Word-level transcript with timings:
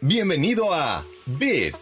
Bienvenido 0.00 0.74
a 0.74 1.06
Bit. 1.24 1.76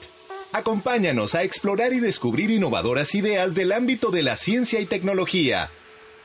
Acompáñanos 0.53 1.35
a 1.35 1.43
explorar 1.43 1.93
y 1.93 1.99
descubrir 1.99 2.51
innovadoras 2.51 3.15
ideas 3.15 3.55
del 3.55 3.73
ámbito 3.73 4.11
de 4.11 4.23
la 4.23 4.37
ciencia 4.37 4.81
y 4.81 4.87
tecnología. 4.87 5.71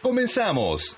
Comenzamos. 0.02 0.98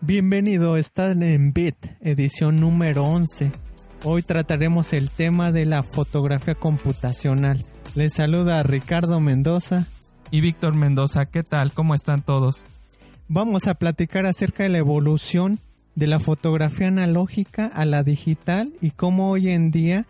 Bienvenido, 0.00 0.76
están 0.76 1.22
en 1.22 1.52
Bit, 1.52 1.76
edición 2.00 2.60
número 2.60 3.04
11. 3.04 3.50
Hoy 4.04 4.22
trataremos 4.22 4.92
el 4.92 5.10
tema 5.10 5.52
de 5.52 5.66
la 5.66 5.82
fotografía 5.82 6.54
computacional. 6.54 7.60
Les 7.94 8.14
saluda 8.14 8.62
Ricardo 8.62 9.20
Mendoza 9.20 9.86
y 10.30 10.40
Víctor 10.40 10.74
Mendoza. 10.74 11.26
¿Qué 11.26 11.42
tal? 11.42 11.72
¿Cómo 11.72 11.94
están 11.94 12.22
todos? 12.22 12.64
Vamos 13.32 13.68
a 13.68 13.74
platicar 13.74 14.26
acerca 14.26 14.64
de 14.64 14.70
la 14.70 14.78
evolución 14.78 15.60
de 15.94 16.08
la 16.08 16.18
fotografía 16.18 16.88
analógica 16.88 17.66
a 17.66 17.84
la 17.84 18.02
digital 18.02 18.72
y 18.80 18.90
cómo 18.90 19.30
hoy 19.30 19.50
en 19.50 19.70
día 19.70 20.04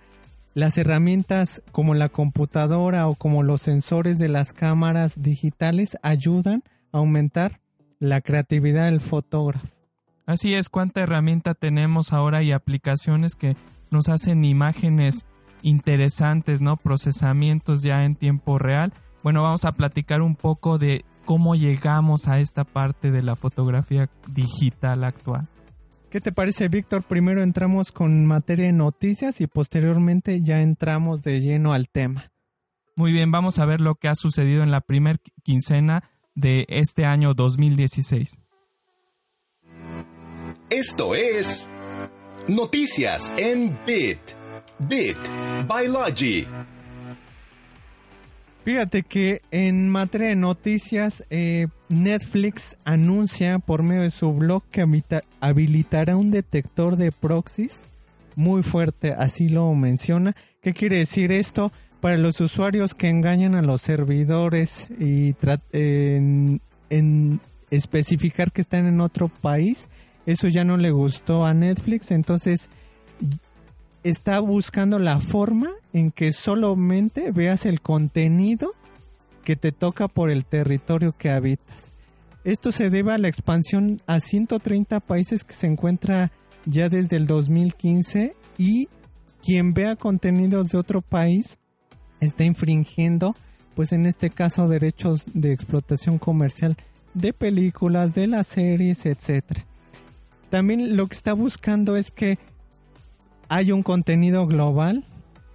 las 0.55 0.79
herramientas 0.79 1.61
como 1.71 1.93
la 1.93 2.09
computadora 2.09 3.09
o 3.09 3.15
como 3.15 3.43
los 3.43 3.61
sensores 3.61 4.17
de 4.17 4.29
las 4.29 4.55
cámaras 4.55 5.23
digitales 5.23 5.99
ayudan 6.01 6.65
a 6.93 6.99
aumentar 6.99 7.61
la 7.99 8.23
creatividad 8.23 8.87
del 8.87 9.03
fotógrafo. 9.03 9.69
Así 10.25 10.55
es, 10.55 10.71
cuánta 10.71 11.03
herramienta 11.03 11.53
tenemos 11.53 12.15
ahora 12.15 12.43
y 12.43 12.53
aplicaciones 12.53 13.35
que 13.35 13.55
nos 13.91 14.09
hacen 14.09 14.47
imágenes 14.47 15.27
interesantes, 15.61 16.63
¿no? 16.63 16.79
Procesamientos 16.79 17.83
ya 17.83 18.03
en 18.07 18.15
tiempo 18.15 18.59
real. 18.59 18.95
Bueno, 19.23 19.43
vamos 19.43 19.65
a 19.65 19.73
platicar 19.73 20.23
un 20.23 20.35
poco 20.35 20.79
de 20.79 21.05
cómo 21.27 21.55
llegamos 21.55 22.27
a 22.27 22.41
esta 22.41 22.65
parte 22.65 23.11
de 23.11 23.23
la 23.23 23.37
fotografía 23.37 24.09
digital 24.29 25.05
actual. 25.05 25.49
¿Qué 26.11 26.21
te 26.21 26.33
parece, 26.33 26.69
Víctor? 26.69 27.05
Primero 27.05 27.43
entramos 27.43 27.93
con 27.93 28.27
materia 28.27 28.67
de 28.67 28.73
noticias 28.73 29.41
y 29.41 29.47
posteriormente 29.47 30.41
ya 30.41 30.61
entramos 30.61 31.23
de 31.23 31.41
lleno 31.41 31.73
al 31.73 31.89
tema. 31.89 32.33
Muy 32.97 33.13
bien, 33.13 33.31
vamos 33.31 33.59
a 33.59 33.65
ver 33.65 33.81
lo 33.81 33.95
que 33.95 34.09
ha 34.09 34.15
sucedido 34.15 34.63
en 34.63 34.71
la 34.71 34.81
primera 34.81 35.19
quincena 35.45 36.03
de 36.35 36.67
este 36.69 37.05
año 37.05 37.35
2016. 37.35 38.39
Esto 40.71 41.15
es 41.15 41.69
Noticias 42.49 43.33
en 43.37 43.79
Bit. 43.87 44.19
Bit 44.81 45.17
Biology. 45.69 46.47
Fíjate 48.65 49.03
que 49.03 49.41
en 49.51 49.89
materia 49.89 50.29
de 50.29 50.37
noticias, 50.37 51.25
eh, 51.31 51.69
Netflix 51.89 52.77
anuncia 52.85 53.59
por 53.59 53.83
medio 53.83 54.03
de 54.03 54.11
su 54.11 54.33
blog 54.35 54.63
que 54.71 54.87
habilitará 55.41 56.17
un 56.17 56.31
detector 56.31 56.97
de 56.97 57.11
proxies 57.11 57.85
muy 58.37 58.63
fuerte, 58.63 59.13
así 59.13 59.49
lo 59.49 59.75
menciona. 59.75 60.35
¿Qué 60.63 60.75
quiere 60.75 60.99
decir 60.99 61.33
esto? 61.33 61.73
Para 62.01 62.19
los 62.19 62.41
usuarios 62.41 62.95
que 62.95 63.09
engañan 63.09 63.55
a 63.55 63.63
los 63.63 63.83
servidores 63.83 64.89
y 64.99 65.35
en, 65.73 66.61
en 66.91 67.41
especificar 67.71 68.53
que 68.53 68.61
están 68.61 68.87
en 68.87 69.01
otro 69.01 69.29
país, 69.29 69.89
eso 70.27 70.49
ya 70.49 70.65
no 70.65 70.77
le 70.77 70.91
gustó 70.91 71.47
a 71.47 71.55
Netflix, 71.55 72.11
entonces 72.11 72.69
está 74.03 74.41
buscando 74.41 74.99
la 74.99 75.21
forma 75.21 75.71
en 75.93 76.11
que 76.11 76.33
solamente 76.33 77.33
veas 77.33 77.67
el 77.67 77.81
contenido 77.81 78.71
que 79.45 79.57
te 79.57 79.73
toca 79.73 80.09
por 80.09 80.31
el 80.31 80.45
territorio 80.45 81.13
que 81.13 81.31
habitas. 81.31 81.87
Esto 82.45 82.73
se 82.73 82.89
debe 82.89 83.13
a 83.13 83.19
la 83.19 83.29
expansión 83.29 84.01
a 84.07 84.21
130 84.21 85.01
países 85.01 85.45
que 85.45 85.55
se 85.55 85.67
encuentra 85.67 86.33
ya 86.65 86.89
desde 86.89 87.17
el 87.17 87.27
2015 87.27 88.35
y 88.57 88.89
quien 89.43 89.73
vea 89.73 89.97
contenidos 89.97 90.69
de 90.69 90.79
otro 90.79 91.03
país 91.03 91.59
está 92.21 92.45
infringiendo, 92.45 93.35
pues 93.75 93.93
en 93.93 94.07
este 94.07 94.31
caso, 94.31 94.69
derechos 94.69 95.25
de 95.33 95.53
explotación 95.53 96.19
comercial 96.19 96.77
de 97.15 97.33
películas, 97.33 98.15
de 98.15 98.27
las 98.27 98.47
series, 98.47 99.05
etcétera. 99.07 99.67
También 100.51 100.97
lo 100.97 101.07
que 101.07 101.17
está 101.17 101.33
buscando 101.33 101.97
es 101.97 102.11
que 102.11 102.39
haya 103.51 103.75
un 103.75 103.83
contenido 103.83 104.47
global, 104.47 105.05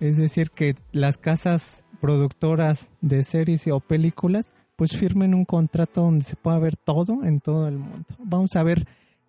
es 0.01 0.17
decir, 0.17 0.51
que 0.51 0.75
las 0.91 1.17
casas 1.17 1.85
productoras 2.01 2.91
de 2.99 3.23
series 3.23 3.65
o 3.67 3.79
películas 3.79 4.51
pues 4.75 4.97
firmen 4.97 5.33
un 5.33 5.45
contrato 5.45 6.01
donde 6.01 6.25
se 6.25 6.35
pueda 6.35 6.59
ver 6.59 6.75
todo 6.75 7.23
en 7.23 7.39
todo 7.39 7.69
el 7.69 7.77
mundo. 7.77 8.05
Vamos 8.19 8.57
a 8.57 8.63
ver 8.63 8.85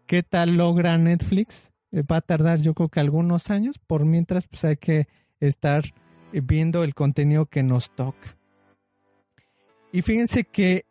qué 0.06 0.24
tal 0.24 0.56
logra 0.56 0.98
Netflix. 0.98 1.70
Eh, 1.92 2.02
va 2.02 2.16
a 2.16 2.20
tardar 2.20 2.58
yo 2.58 2.74
creo 2.74 2.88
que 2.88 2.98
algunos 2.98 3.50
años, 3.50 3.78
por 3.78 4.04
mientras 4.04 4.48
pues 4.48 4.64
hay 4.64 4.76
que 4.76 5.06
estar 5.38 5.84
viendo 6.32 6.82
el 6.82 6.96
contenido 6.96 7.46
que 7.46 7.62
nos 7.62 7.90
toca. 7.94 8.36
Y 9.92 10.02
fíjense 10.02 10.42
que 10.42 10.86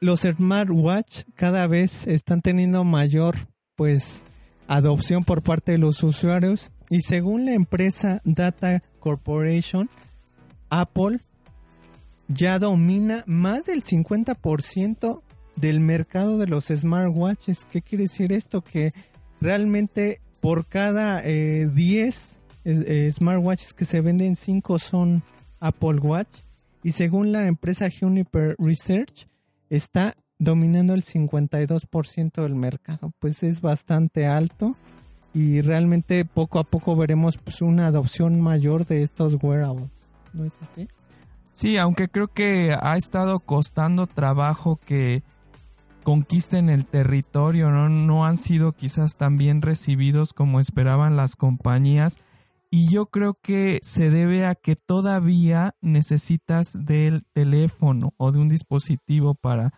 los 0.00 0.20
smartwatch 0.20 1.22
cada 1.34 1.66
vez 1.66 2.06
están 2.06 2.42
teniendo 2.42 2.84
mayor 2.84 3.48
pues 3.74 4.26
adopción 4.68 5.24
por 5.24 5.42
parte 5.42 5.72
de 5.72 5.78
los 5.78 6.02
usuarios 6.02 6.70
y 6.90 7.02
según 7.02 7.44
la 7.46 7.54
empresa 7.54 8.20
Data 8.24 8.82
Corporation, 8.98 9.88
Apple 10.68 11.20
ya 12.26 12.58
domina 12.58 13.22
más 13.26 13.66
del 13.66 13.84
50% 13.84 15.22
del 15.54 15.78
mercado 15.80 16.36
de 16.36 16.48
los 16.48 16.66
smartwatches. 16.66 17.64
¿Qué 17.64 17.80
quiere 17.80 18.04
decir 18.04 18.32
esto? 18.32 18.62
Que 18.62 18.92
realmente 19.40 20.20
por 20.40 20.66
cada 20.66 21.22
10 21.22 22.40
eh, 22.64 22.84
eh, 22.86 23.10
smartwatches 23.12 23.72
que 23.72 23.84
se 23.84 24.00
venden, 24.00 24.34
5 24.34 24.78
son 24.80 25.22
Apple 25.60 26.00
Watch. 26.00 26.40
Y 26.82 26.92
según 26.92 27.30
la 27.30 27.46
empresa 27.46 27.88
Juniper 27.88 28.56
Research, 28.58 29.28
está 29.68 30.14
dominando 30.40 30.94
el 30.94 31.04
52% 31.04 32.42
del 32.42 32.54
mercado. 32.56 33.12
Pues 33.20 33.44
es 33.44 33.60
bastante 33.60 34.26
alto 34.26 34.74
y 35.32 35.60
realmente 35.60 36.24
poco 36.24 36.58
a 36.58 36.64
poco 36.64 36.96
veremos 36.96 37.36
pues, 37.36 37.62
una 37.62 37.86
adopción 37.86 38.40
mayor 38.40 38.86
de 38.86 39.02
estos 39.02 39.42
wearables. 39.42 39.90
¿No 40.32 40.44
es 40.44 40.54
así? 40.62 40.88
Sí, 41.52 41.76
aunque 41.76 42.08
creo 42.08 42.28
que 42.28 42.76
ha 42.80 42.96
estado 42.96 43.38
costando 43.40 44.06
trabajo 44.06 44.78
que 44.84 45.22
conquisten 46.02 46.68
el 46.68 46.86
territorio, 46.86 47.70
¿no? 47.70 47.88
no 47.88 48.24
han 48.24 48.36
sido 48.36 48.72
quizás 48.72 49.16
tan 49.16 49.36
bien 49.36 49.62
recibidos 49.62 50.32
como 50.32 50.60
esperaban 50.60 51.16
las 51.16 51.36
compañías. 51.36 52.16
Y 52.70 52.88
yo 52.88 53.06
creo 53.06 53.34
que 53.34 53.80
se 53.82 54.10
debe 54.10 54.46
a 54.46 54.54
que 54.54 54.76
todavía 54.76 55.74
necesitas 55.80 56.72
del 56.72 57.24
teléfono 57.32 58.14
o 58.16 58.30
de 58.30 58.38
un 58.38 58.48
dispositivo 58.48 59.34
para 59.34 59.74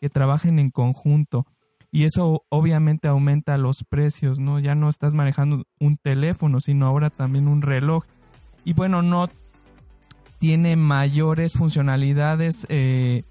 que 0.00 0.08
trabajen 0.08 0.58
en 0.58 0.70
conjunto. 0.70 1.46
Y 1.90 2.04
eso 2.04 2.44
obviamente 2.48 3.08
aumenta 3.08 3.58
los 3.58 3.84
precios, 3.88 4.38
¿no? 4.38 4.58
Ya 4.58 4.74
no 4.74 4.88
estás 4.88 5.14
manejando 5.14 5.64
un 5.80 5.96
teléfono, 5.96 6.60
sino 6.60 6.86
ahora 6.86 7.10
también 7.10 7.48
un 7.48 7.62
reloj. 7.62 8.04
Y 8.64 8.72
bueno, 8.72 9.02
no 9.02 9.28
tiene 10.38 10.76
mayores 10.76 11.54
funcionalidades 11.54 12.66
eh, 12.68 13.24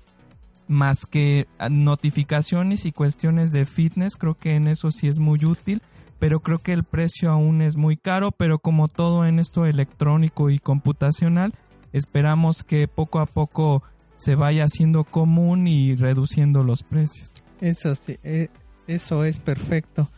más 0.67 1.05
que 1.05 1.47
notificaciones 1.69 2.85
y 2.85 2.91
cuestiones 2.91 3.51
de 3.51 3.65
fitness. 3.65 4.17
Creo 4.17 4.35
que 4.35 4.55
en 4.55 4.67
eso 4.67 4.91
sí 4.91 5.07
es 5.07 5.19
muy 5.19 5.45
útil, 5.45 5.81
pero 6.19 6.39
creo 6.39 6.59
que 6.59 6.73
el 6.73 6.83
precio 6.83 7.31
aún 7.31 7.61
es 7.61 7.75
muy 7.75 7.97
caro. 7.97 8.31
Pero 8.31 8.59
como 8.59 8.87
todo 8.87 9.25
en 9.25 9.39
esto 9.39 9.65
electrónico 9.65 10.49
y 10.49 10.59
computacional, 10.59 11.53
esperamos 11.93 12.63
que 12.63 12.87
poco 12.87 13.19
a 13.19 13.25
poco 13.25 13.83
se 14.15 14.35
vaya 14.35 14.63
haciendo 14.63 15.03
común 15.03 15.67
y 15.67 15.95
reduciendo 15.95 16.63
los 16.63 16.83
precios. 16.83 17.44
Eso 17.61 17.95
sí, 17.95 18.17
eh, 18.23 18.49
eso 18.87 19.25
es 19.25 19.39
perfecto. 19.39 20.09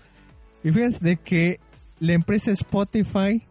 Y 0.63 0.71
fíjense 0.71 0.99
de 1.01 1.17
que 1.17 1.59
la 1.99 2.13
empresa 2.13 2.51
Spotify 2.51 3.41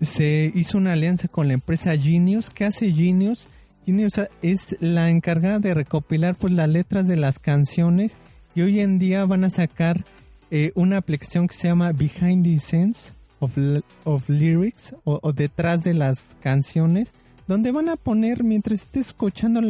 se 0.00 0.52
hizo 0.54 0.78
una 0.78 0.92
alianza 0.92 1.28
con 1.28 1.48
la 1.48 1.54
empresa 1.54 1.96
Genius. 1.96 2.50
¿Qué 2.50 2.64
hace 2.64 2.92
Genius? 2.92 3.48
Genius 3.84 4.20
es 4.40 4.76
la 4.80 5.10
encargada 5.10 5.58
de 5.58 5.74
recopilar 5.74 6.36
pues 6.36 6.52
las 6.52 6.68
letras 6.68 7.06
de 7.06 7.16
las 7.16 7.38
canciones 7.38 8.16
y 8.54 8.62
hoy 8.62 8.80
en 8.80 8.98
día 8.98 9.24
van 9.26 9.44
a 9.44 9.50
sacar 9.50 10.04
eh, 10.50 10.72
una 10.74 10.96
aplicación 10.96 11.48
que 11.48 11.54
se 11.54 11.68
llama 11.68 11.92
Behind 11.92 12.44
the 12.44 12.58
Scenes 12.58 13.12
of, 13.40 14.28
Lyrics 14.28 14.94
o 15.04 15.32
detrás 15.32 15.82
de 15.82 15.92
las 15.92 16.36
canciones 16.40 17.12
donde 17.46 17.72
van 17.72 17.88
a 17.88 17.96
poner, 17.96 18.42
mientras 18.42 18.82
estés 18.82 19.08
escuchando 19.08 19.60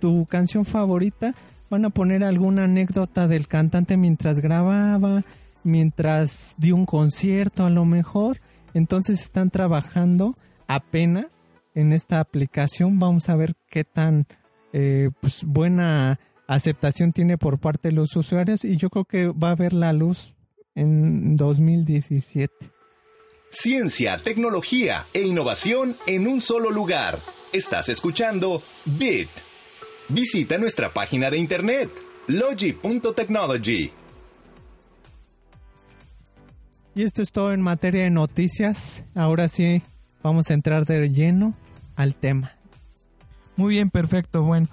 tu 0.00 0.26
canción 0.26 0.64
favorita, 0.64 1.34
van 1.72 1.86
a 1.86 1.90
poner 1.90 2.22
alguna 2.22 2.64
anécdota 2.64 3.26
del 3.26 3.48
cantante 3.48 3.96
mientras 3.96 4.40
grababa, 4.40 5.24
mientras 5.64 6.54
dio 6.58 6.76
un 6.76 6.84
concierto 6.84 7.64
a 7.64 7.70
lo 7.70 7.86
mejor. 7.86 8.40
Entonces 8.74 9.22
están 9.22 9.48
trabajando 9.48 10.34
apenas 10.66 11.28
en 11.74 11.94
esta 11.94 12.20
aplicación. 12.20 12.98
Vamos 12.98 13.30
a 13.30 13.36
ver 13.36 13.54
qué 13.70 13.84
tan 13.84 14.26
eh, 14.74 15.08
pues, 15.22 15.44
buena 15.44 16.20
aceptación 16.46 17.14
tiene 17.14 17.38
por 17.38 17.58
parte 17.58 17.88
de 17.88 17.94
los 17.94 18.14
usuarios 18.16 18.66
y 18.66 18.76
yo 18.76 18.90
creo 18.90 19.06
que 19.06 19.28
va 19.28 19.52
a 19.52 19.56
ver 19.56 19.72
la 19.72 19.94
luz 19.94 20.34
en 20.74 21.38
2017. 21.38 22.52
Ciencia, 23.50 24.18
tecnología 24.18 25.06
e 25.14 25.22
innovación 25.22 25.96
en 26.06 26.26
un 26.26 26.42
solo 26.42 26.70
lugar. 26.70 27.18
Estás 27.50 27.88
escuchando 27.88 28.62
Bit. 28.84 29.30
Visita 30.12 30.58
nuestra 30.58 30.92
página 30.92 31.30
de 31.30 31.38
internet 31.38 31.90
logi.technology. 32.26 33.90
Y 36.94 37.02
esto 37.02 37.22
es 37.22 37.32
todo 37.32 37.54
en 37.54 37.62
materia 37.62 38.02
de 38.02 38.10
noticias. 38.10 39.06
Ahora 39.14 39.48
sí, 39.48 39.82
vamos 40.22 40.50
a 40.50 40.54
entrar 40.54 40.84
de 40.84 41.08
lleno 41.08 41.54
al 41.96 42.14
tema. 42.14 42.52
Muy 43.56 43.76
bien, 43.76 43.88
perfecto. 43.88 44.42
Bueno, 44.42 44.68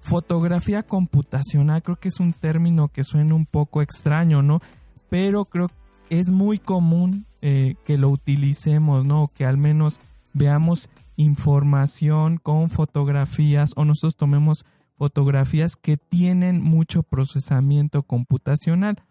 fotografía 0.00 0.82
computacional 0.82 1.82
creo 1.82 1.96
que 1.96 2.08
es 2.08 2.20
un 2.20 2.34
término 2.34 2.88
que 2.88 3.02
suena 3.02 3.34
un 3.34 3.46
poco 3.46 3.80
extraño, 3.80 4.42
¿no? 4.42 4.60
Pero 5.08 5.46
creo 5.46 5.68
que 6.10 6.18
es 6.20 6.30
muy 6.30 6.58
común 6.58 7.24
eh, 7.40 7.76
que 7.86 7.96
lo 7.96 8.10
utilicemos, 8.10 9.06
¿no? 9.06 9.28
Que 9.34 9.46
al 9.46 9.56
menos 9.56 10.00
veamos 10.34 10.90
información 11.16 12.36
con 12.36 12.68
fotografías 12.68 13.70
o 13.76 13.86
nosotros 13.86 14.16
tomemos 14.16 14.66
fotografías 14.96 15.76
que 15.76 15.96
tienen 15.96 16.62
mucho 16.62 17.02
procesamiento 17.02 18.02
computacional. 18.02 19.02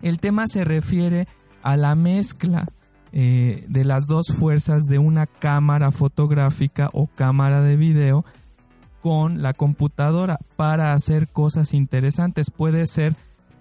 El 0.00 0.18
tema 0.18 0.46
se 0.46 0.64
refiere 0.64 1.28
a 1.62 1.76
la 1.76 1.94
mezcla 1.94 2.66
eh, 3.12 3.64
de 3.68 3.84
las 3.84 4.06
dos 4.06 4.28
fuerzas 4.28 4.84
de 4.84 4.98
una 4.98 5.26
cámara 5.26 5.90
fotográfica 5.90 6.88
o 6.92 7.06
cámara 7.06 7.60
de 7.60 7.76
video 7.76 8.24
con 9.02 9.42
la 9.42 9.52
computadora 9.52 10.38
para 10.56 10.92
hacer 10.92 11.28
cosas 11.28 11.74
interesantes. 11.74 12.50
Puede 12.50 12.86
ser 12.86 13.14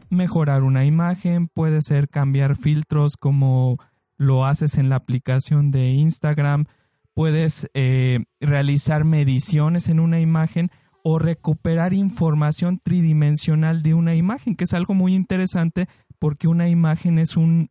mejorar 0.10 0.64
una 0.64 0.86
imagen, 0.86 1.48
puede 1.48 1.82
ser 1.82 2.10
cambiar 2.10 2.56
filtros 2.56 3.18
como 3.18 3.78
lo 4.18 4.46
haces 4.46 4.78
en 4.78 4.90
la 4.90 4.98
aplicación 4.98 5.72
de 5.72 5.90
Instagram, 5.90 6.66
puedes 7.14 7.70
eh, 7.74 8.20
realizar 8.40 9.04
mediciones 9.04 9.90
en 9.90 10.00
una 10.00 10.20
imagen 10.20 10.70
o 11.03 11.19
recuperar 11.19 11.94
información 11.94 12.80
tridimensional 12.83 13.83
de 13.83 13.94
una 13.94 14.15
imagen, 14.15 14.56
que 14.56 14.65
es 14.65 14.74
algo 14.74 14.94
muy 14.94 15.15
interesante 15.15 15.88
porque 16.19 16.48
una 16.48 16.69
imagen 16.69 17.18
es 17.18 17.38
un 17.38 17.69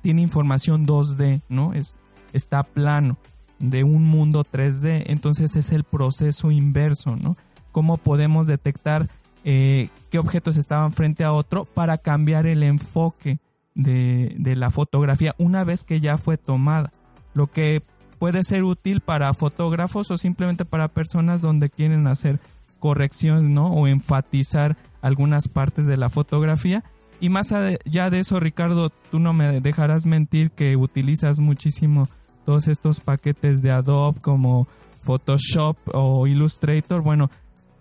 tiene 0.00 0.22
información 0.22 0.86
2D, 0.86 1.42
¿no? 1.48 1.72
Es 1.72 1.98
está 2.32 2.62
plano 2.62 3.16
de 3.58 3.84
un 3.84 4.04
mundo 4.04 4.44
3D, 4.44 5.04
entonces 5.06 5.56
es 5.56 5.72
el 5.72 5.84
proceso 5.84 6.50
inverso, 6.50 7.16
¿no? 7.16 7.36
Cómo 7.72 7.96
podemos 7.96 8.46
detectar 8.46 9.08
eh, 9.44 9.88
qué 10.10 10.18
objetos 10.18 10.56
estaban 10.56 10.92
frente 10.92 11.24
a 11.24 11.32
otro 11.32 11.64
para 11.64 11.98
cambiar 11.98 12.46
el 12.46 12.62
enfoque 12.62 13.38
de, 13.74 14.34
de 14.38 14.56
la 14.56 14.70
fotografía 14.70 15.34
una 15.38 15.64
vez 15.64 15.84
que 15.84 16.00
ya 16.00 16.18
fue 16.18 16.36
tomada. 16.36 16.90
Lo 17.34 17.46
que 17.46 17.82
puede 18.18 18.44
ser 18.44 18.64
útil 18.64 19.00
para 19.00 19.32
fotógrafos 19.34 20.10
o 20.10 20.18
simplemente 20.18 20.64
para 20.64 20.88
personas 20.88 21.40
donde 21.40 21.70
quieren 21.70 22.06
hacer 22.06 22.40
correcciones, 22.78 23.44
¿no? 23.44 23.68
O 23.68 23.86
enfatizar 23.86 24.76
algunas 25.00 25.48
partes 25.48 25.86
de 25.86 25.96
la 25.96 26.08
fotografía. 26.08 26.84
Y 27.20 27.28
más 27.28 27.52
allá 27.52 28.10
de 28.10 28.18
eso, 28.18 28.40
Ricardo, 28.40 28.90
tú 29.10 29.18
no 29.18 29.32
me 29.32 29.60
dejarás 29.60 30.04
mentir 30.04 30.50
que 30.50 30.76
utilizas 30.76 31.38
muchísimo 31.38 32.08
todos 32.44 32.68
estos 32.68 33.00
paquetes 33.00 33.62
de 33.62 33.70
Adobe 33.70 34.20
como 34.20 34.68
Photoshop 35.00 35.76
o 35.94 36.26
Illustrator. 36.26 37.02
Bueno, 37.02 37.30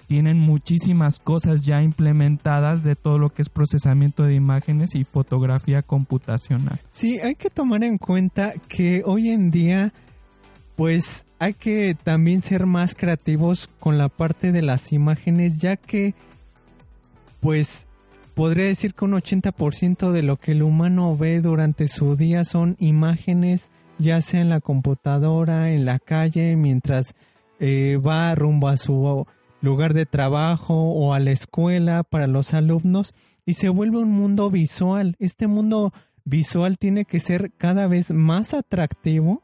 tienen 0.08 0.38
muchísimas 0.40 1.20
cosas 1.20 1.64
ya 1.64 1.82
implementadas 1.82 2.84
de 2.84 2.96
todo 2.96 3.18
lo 3.18 3.30
que 3.30 3.42
es 3.42 3.50
procesamiento 3.50 4.24
de 4.24 4.36
imágenes 4.36 4.96
y 4.96 5.04
fotografía 5.04 5.82
computacional. 5.82 6.80
Sí, 6.92 7.20
hay 7.20 7.36
que 7.36 7.50
tomar 7.50 7.84
en 7.84 7.98
cuenta 7.98 8.54
que 8.68 9.02
hoy 9.06 9.30
en 9.30 9.50
día 9.50 9.92
pues 10.76 11.26
hay 11.40 11.54
que 11.54 11.96
también 12.02 12.42
ser 12.42 12.66
más 12.66 12.96
creativos 12.96 13.70
con 13.80 13.98
la 13.98 14.10
parte 14.10 14.52
de 14.52 14.62
las 14.62 14.92
imágenes, 14.92 15.58
ya 15.58 15.78
que, 15.78 16.16
pues, 17.40 17.88
podría 18.34 18.66
decir 18.66 18.94
que 18.94 19.06
un 19.06 19.14
80% 19.14 20.12
de 20.12 20.24
lo 20.24 20.38
que 20.38 20.54
el 20.54 20.64
humano 20.64 21.16
ve 21.16 21.42
durante 21.42 21.88
su 21.88 22.16
día 22.16 22.44
son 22.44 22.76
imágenes, 22.80 23.72
ya 24.00 24.22
sea 24.22 24.42
en 24.42 24.50
la 24.50 24.62
computadora, 24.62 25.72
en 25.72 25.86
la 25.86 26.00
calle, 26.00 26.56
mientras 26.56 27.14
eh, 27.60 27.98
va 27.98 28.34
rumbo 28.34 28.68
a 28.68 28.78
su 28.78 29.28
lugar 29.62 29.94
de 29.94 30.06
trabajo 30.06 30.74
o 30.74 31.14
a 31.14 31.20
la 31.20 31.32
escuela 31.32 32.04
para 32.04 32.26
los 32.26 32.54
alumnos, 32.54 33.14
y 33.46 33.54
se 33.54 33.70
vuelve 33.70 33.98
un 33.98 34.12
mundo 34.12 34.50
visual. 34.50 35.16
Este 35.20 35.46
mundo 35.46 35.94
visual 36.26 36.78
tiene 36.80 37.06
que 37.06 37.20
ser 37.20 37.52
cada 37.58 37.88
vez 37.88 38.12
más 38.12 38.54
atractivo 38.54 39.44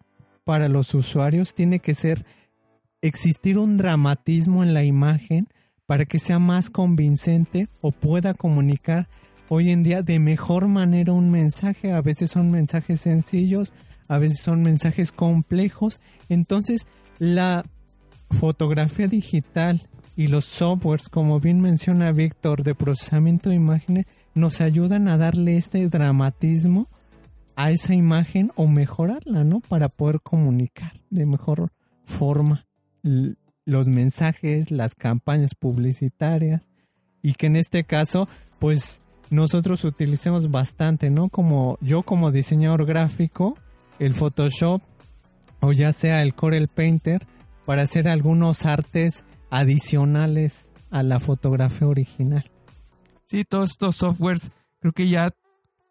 para 0.50 0.68
los 0.68 0.96
usuarios 0.96 1.54
tiene 1.54 1.78
que 1.78 1.94
ser 1.94 2.26
existir 3.04 3.60
un 3.60 3.78
dramatismo 3.78 4.64
en 4.64 4.74
la 4.74 4.84
imagen 4.84 5.48
para 5.86 6.06
que 6.06 6.18
sea 6.18 6.40
más 6.40 6.72
convincente 6.72 7.68
o 7.82 7.92
pueda 7.92 8.34
comunicar 8.34 9.08
hoy 9.48 9.70
en 9.70 9.84
día 9.84 10.02
de 10.02 10.18
mejor 10.18 10.68
manera 10.68 11.14
un 11.14 11.30
mensaje. 11.30 11.92
A 11.92 12.02
veces 12.02 12.32
son 12.32 12.50
mensajes 12.50 13.02
sencillos, 13.02 13.74
a 14.08 14.18
veces 14.18 14.40
son 14.40 14.64
mensajes 14.64 15.12
complejos. 15.12 16.02
Entonces, 16.30 16.88
la 17.20 17.64
fotografía 18.32 19.08
digital 19.08 19.88
y 20.16 20.30
los 20.30 20.46
softwares, 20.46 21.10
como 21.10 21.40
bien 21.40 21.62
menciona 21.62 22.12
Víctor, 22.12 22.64
de 22.64 22.74
procesamiento 22.74 23.52
de 23.52 23.56
imágenes, 23.56 24.08
nos 24.34 24.62
ayudan 24.62 25.10
a 25.10 25.18
darle 25.18 25.58
este 25.58 25.88
dramatismo 25.90 26.88
a 27.60 27.72
esa 27.72 27.94
imagen 27.94 28.54
o 28.56 28.68
mejorarla, 28.68 29.44
¿no? 29.44 29.60
Para 29.60 29.90
poder 29.90 30.22
comunicar 30.22 30.94
de 31.10 31.26
mejor 31.26 31.74
forma 32.06 32.66
los 33.66 33.88
mensajes, 33.88 34.72
las 34.72 34.96
campañas 34.96 35.56
publicitarias 35.56 36.70
y 37.22 37.34
que 37.34 37.48
en 37.48 37.58
este 37.58 37.84
caso, 37.84 38.30
pues 38.60 39.02
nosotros 39.30 39.84
utilicemos 39.84 40.50
bastante, 40.50 41.10
¿no? 41.10 41.28
Como 41.28 41.78
yo 41.82 42.04
como 42.04 42.32
diseñador 42.32 42.86
gráfico, 42.86 43.56
el 44.00 44.14
Photoshop 44.14 44.82
o 45.60 45.74
ya 45.74 45.92
sea 45.92 46.24
el 46.24 46.36
Corel 46.36 46.70
Painter 46.70 47.28
para 47.66 47.82
hacer 47.82 48.08
algunos 48.08 48.66
artes 48.66 49.26
adicionales 49.50 50.70
a 50.92 51.04
la 51.04 51.20
fotografía 51.20 51.90
original. 51.90 52.50
Sí, 53.26 53.44
todos 53.44 53.72
estos 53.72 53.98
softwares 53.98 54.50
creo 54.80 54.94
que 54.94 55.10
ya 55.10 55.34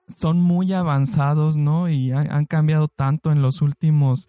son 0.08 0.40
muy 0.40 0.72
avanzados, 0.72 1.56
¿no? 1.56 1.88
Y 1.88 2.10
han, 2.12 2.46
cambiado 2.46 2.88
tanto 2.88 3.30
en 3.30 3.42
los 3.42 3.62
últimos 3.62 4.28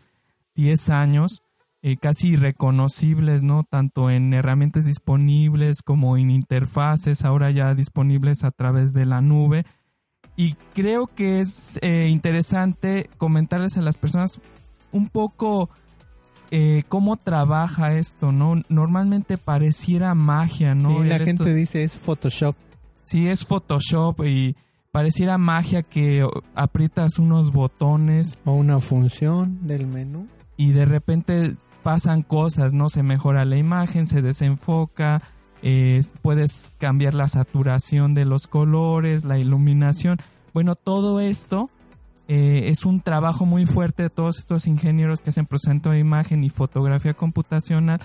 10 0.55 0.89
años, 0.89 1.41
eh, 1.81 1.97
casi 1.97 2.29
irreconocibles, 2.29 3.43
¿no? 3.43 3.63
Tanto 3.63 4.09
en 4.09 4.33
herramientas 4.33 4.85
disponibles 4.85 5.81
como 5.81 6.17
en 6.17 6.29
interfaces, 6.29 7.23
ahora 7.23 7.49
ya 7.51 7.73
disponibles 7.73 8.43
a 8.43 8.51
través 8.51 8.93
de 8.93 9.05
la 9.05 9.21
nube. 9.21 9.65
Y 10.35 10.53
creo 10.73 11.07
que 11.07 11.39
es 11.39 11.79
eh, 11.81 12.07
interesante 12.09 13.09
comentarles 13.17 13.77
a 13.77 13.81
las 13.81 13.97
personas 13.97 14.39
un 14.91 15.07
poco 15.07 15.69
eh, 16.51 16.83
cómo 16.89 17.15
trabaja 17.15 17.93
esto, 17.93 18.31
¿no? 18.31 18.61
Normalmente 18.69 19.37
pareciera 19.37 20.15
magia, 20.15 20.75
¿no? 20.75 21.01
Sí, 21.01 21.07
la 21.07 21.19
gente 21.19 21.53
dice 21.53 21.83
es 21.83 21.97
Photoshop. 21.97 22.55
Sí, 23.01 23.27
es 23.27 23.45
Photoshop 23.45 24.25
y 24.25 24.55
pareciera 24.91 25.37
magia 25.37 25.83
que 25.83 26.27
aprietas 26.55 27.19
unos 27.19 27.51
botones. 27.51 28.37
O 28.45 28.53
una 28.53 28.79
función 28.79 29.67
del 29.67 29.87
menú. 29.87 30.27
Y 30.57 30.71
de 30.71 30.85
repente 30.85 31.55
pasan 31.83 32.21
cosas, 32.23 32.73
¿no? 32.73 32.89
Se 32.89 33.03
mejora 33.03 33.45
la 33.45 33.57
imagen, 33.57 34.05
se 34.05 34.21
desenfoca, 34.21 35.21
puedes 36.21 36.73
cambiar 36.77 37.13
la 37.13 37.27
saturación 37.27 38.13
de 38.13 38.25
los 38.25 38.47
colores, 38.47 39.23
la 39.23 39.37
iluminación. 39.37 40.17
Bueno, 40.53 40.75
todo 40.75 41.19
esto 41.19 41.69
eh, 42.27 42.69
es 42.69 42.85
un 42.85 43.01
trabajo 43.01 43.45
muy 43.45 43.65
fuerte 43.65 44.03
de 44.03 44.09
todos 44.09 44.39
estos 44.39 44.67
ingenieros 44.67 45.21
que 45.21 45.29
hacen 45.29 45.45
procesamiento 45.45 45.91
de 45.91 45.99
imagen 45.99 46.43
y 46.43 46.49
fotografía 46.49 47.13
computacional 47.13 48.01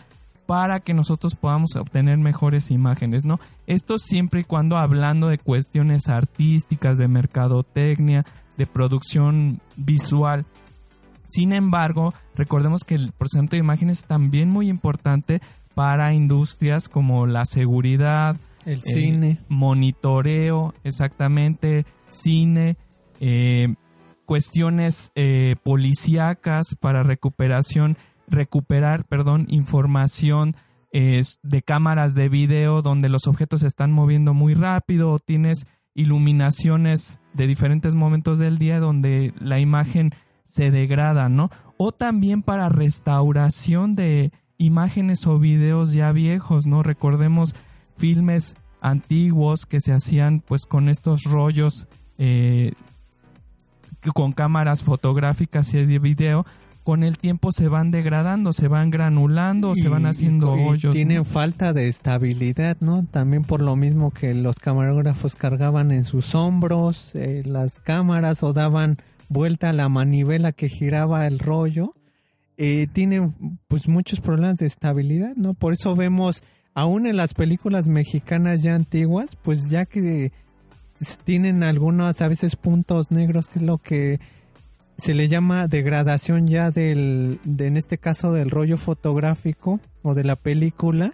para 0.46 0.80
que 0.80 0.94
nosotros 0.94 1.34
podamos 1.34 1.76
obtener 1.76 2.18
mejores 2.18 2.70
imágenes, 2.70 3.24
¿no? 3.24 3.40
Esto 3.66 3.98
siempre 3.98 4.40
y 4.40 4.44
cuando 4.44 4.76
hablando 4.76 5.28
de 5.28 5.38
cuestiones 5.38 6.08
artísticas, 6.08 6.98
de 6.98 7.08
mercadotecnia, 7.08 8.24
de 8.56 8.66
producción 8.66 9.60
visual. 9.76 10.44
Sin 11.24 11.52
embargo, 11.52 12.12
recordemos 12.34 12.84
que 12.84 12.94
el 12.94 13.12
procesamiento 13.12 13.56
de 13.56 13.60
imágenes 13.60 14.00
es 14.00 14.06
también 14.06 14.50
muy 14.50 14.68
importante 14.68 15.40
para 15.74 16.12
industrias 16.12 16.88
como 16.88 17.26
la 17.26 17.44
seguridad, 17.46 18.36
el, 18.64 18.82
cine, 18.82 19.38
monitoreo, 19.48 20.74
exactamente, 20.84 21.84
cine, 22.08 22.76
eh, 23.20 23.74
cuestiones 24.24 25.10
eh, 25.14 25.56
policíacas 25.62 26.76
para 26.80 27.02
recuperación 27.02 27.96
recuperar, 28.28 29.04
perdón, 29.04 29.46
información 29.48 30.56
de 30.92 31.62
cámaras 31.62 32.14
de 32.14 32.28
video 32.28 32.80
donde 32.80 33.08
los 33.08 33.26
objetos 33.26 33.62
se 33.62 33.66
están 33.66 33.90
moviendo 33.90 34.32
muy 34.32 34.54
rápido 34.54 35.10
o 35.10 35.18
tienes 35.18 35.66
iluminaciones 35.92 37.18
de 37.32 37.48
diferentes 37.48 37.96
momentos 37.96 38.38
del 38.38 38.58
día 38.58 38.78
donde 38.78 39.34
la 39.40 39.58
imagen 39.58 40.12
se 40.44 40.70
degrada, 40.70 41.28
¿no? 41.28 41.50
O 41.78 41.90
también 41.90 42.42
para 42.42 42.68
restauración 42.68 43.96
de 43.96 44.30
imágenes 44.56 45.26
o 45.26 45.40
videos 45.40 45.92
ya 45.92 46.12
viejos, 46.12 46.64
¿no? 46.64 46.84
Recordemos 46.84 47.56
filmes 47.96 48.54
antiguos 48.80 49.66
que 49.66 49.80
se 49.80 49.92
hacían 49.92 50.40
pues 50.40 50.64
con 50.64 50.88
estos 50.88 51.24
rollos 51.24 51.88
eh, 52.18 52.72
con 54.14 54.32
cámaras 54.32 54.82
fotográficas 54.82 55.72
y 55.74 55.84
de 55.86 55.98
video 55.98 56.44
con 56.84 57.02
el 57.02 57.16
tiempo 57.16 57.50
se 57.50 57.68
van 57.68 57.90
degradando, 57.90 58.52
se 58.52 58.68
van 58.68 58.90
granulando, 58.90 59.74
se 59.74 59.88
van 59.88 60.04
haciendo 60.04 60.52
hoyos. 60.52 60.94
Tienen 60.94 61.24
falta 61.24 61.72
de 61.72 61.88
estabilidad, 61.88 62.76
¿no? 62.80 63.06
También 63.10 63.42
por 63.42 63.62
lo 63.62 63.74
mismo 63.74 64.10
que 64.10 64.34
los 64.34 64.56
camarógrafos 64.56 65.34
cargaban 65.34 65.90
en 65.92 66.04
sus 66.04 66.34
hombros 66.34 67.12
eh, 67.14 67.42
las 67.46 67.78
cámaras 67.78 68.42
o 68.42 68.52
daban 68.52 68.98
vuelta 69.30 69.70
a 69.70 69.72
la 69.72 69.88
manivela 69.88 70.52
que 70.52 70.68
giraba 70.68 71.26
el 71.26 71.38
rollo. 71.38 71.94
Eh, 72.58 72.86
tienen 72.92 73.58
pues 73.66 73.88
muchos 73.88 74.20
problemas 74.20 74.58
de 74.58 74.66
estabilidad, 74.66 75.34
¿no? 75.36 75.54
Por 75.54 75.72
eso 75.72 75.96
vemos, 75.96 76.44
aún 76.74 77.06
en 77.06 77.16
las 77.16 77.32
películas 77.32 77.88
mexicanas 77.88 78.62
ya 78.62 78.74
antiguas, 78.74 79.36
pues 79.36 79.70
ya 79.70 79.86
que 79.86 80.32
tienen 81.24 81.62
algunos 81.62 82.20
a 82.20 82.28
veces 82.28 82.56
puntos 82.56 83.10
negros, 83.10 83.48
que 83.48 83.58
es 83.58 83.64
lo 83.64 83.78
que 83.78 84.20
se 84.96 85.14
le 85.14 85.28
llama 85.28 85.68
degradación 85.68 86.46
ya 86.46 86.70
del, 86.70 87.40
de, 87.44 87.66
en 87.66 87.76
este 87.76 87.98
caso 87.98 88.32
del 88.32 88.50
rollo 88.50 88.78
fotográfico 88.78 89.80
o 90.02 90.14
de 90.14 90.24
la 90.24 90.36
película. 90.36 91.12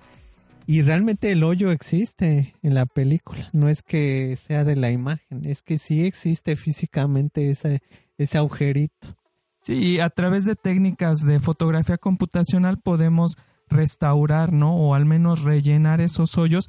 Y 0.67 0.83
realmente 0.83 1.33
el 1.33 1.43
hoyo 1.43 1.73
existe 1.73 2.55
en 2.63 2.75
la 2.75 2.87
película, 2.87 3.49
no 3.53 3.69
es 3.69 3.83
que 3.83 4.37
sea 4.37 4.63
de 4.63 4.77
la 4.77 4.93
imagen, 4.93 5.45
es 5.45 5.63
que 5.63 5.79
sí 5.79 6.05
existe 6.05 6.55
físicamente 6.55 7.51
ese, 7.51 7.83
ese 8.19 8.39
agujerito. 8.39 9.17
Sí, 9.63 9.99
a 9.99 10.11
través 10.11 10.45
de 10.45 10.55
técnicas 10.55 11.21
de 11.21 11.41
fotografía 11.41 11.99
computacional 11.99 12.79
podemos 12.79 13.37
restaurar, 13.69 14.53
¿no? 14.53 14.77
O 14.77 14.95
al 14.95 15.07
menos 15.07 15.43
rellenar 15.43 16.01
esos 16.01 16.39
hoyos 16.39 16.69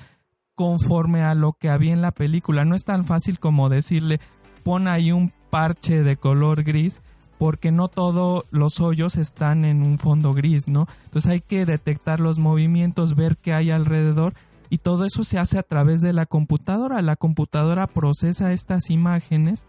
conforme 0.56 1.22
a 1.22 1.36
lo 1.36 1.53
que 1.53 1.70
había 1.70 1.94
en 1.94 2.01
la 2.01 2.12
película. 2.12 2.65
No 2.65 2.75
es 2.75 2.84
tan 2.84 3.06
fácil 3.06 3.39
como 3.39 3.70
decirle, 3.70 4.20
pon 4.63 4.88
ahí 4.88 5.12
un 5.12 5.32
parche 5.51 6.01
de 6.01 6.17
color 6.17 6.63
gris 6.63 7.01
porque 7.38 7.72
no 7.72 7.88
todos 7.88 8.46
los 8.51 8.79
hoyos 8.79 9.17
están 9.17 9.65
en 9.65 9.81
un 9.81 9.98
fondo 9.98 10.34
gris, 10.34 10.67
¿no? 10.67 10.88
Entonces 11.05 11.31
hay 11.31 11.41
que 11.41 11.65
detectar 11.65 12.20
los 12.20 12.38
movimientos, 12.38 13.15
ver 13.15 13.36
qué 13.38 13.53
hay 13.53 13.72
alrededor 13.72 14.34
y 14.70 14.77
todo 14.77 15.05
eso 15.05 15.24
se 15.24 15.39
hace 15.39 15.58
a 15.58 15.63
través 15.63 16.01
de 16.01 16.13
la 16.13 16.25
computadora. 16.25 17.01
La 17.01 17.15
computadora 17.15 17.88
procesa 17.88 18.53
estas 18.53 18.89
imágenes 18.89 19.65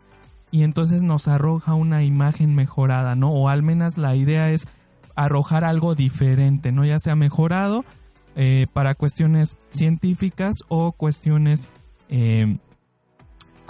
y 0.50 0.64
entonces 0.64 1.02
nos 1.02 1.28
arroja 1.28 1.74
una 1.74 2.04
imagen 2.04 2.54
mejorada, 2.54 3.14
¿no? 3.14 3.32
O 3.32 3.48
al 3.48 3.62
menos 3.62 3.96
la 3.96 4.14
idea 4.16 4.50
es 4.50 4.68
arrojar 5.16 5.64
algo 5.64 5.94
diferente, 5.94 6.72
¿no? 6.72 6.84
Ya 6.84 6.98
sea 6.98 7.16
mejorado 7.16 7.86
eh, 8.36 8.66
para 8.72 8.94
cuestiones 8.94 9.56
científicas 9.70 10.56
o 10.68 10.92
cuestiones 10.92 11.70
eh, 12.10 12.58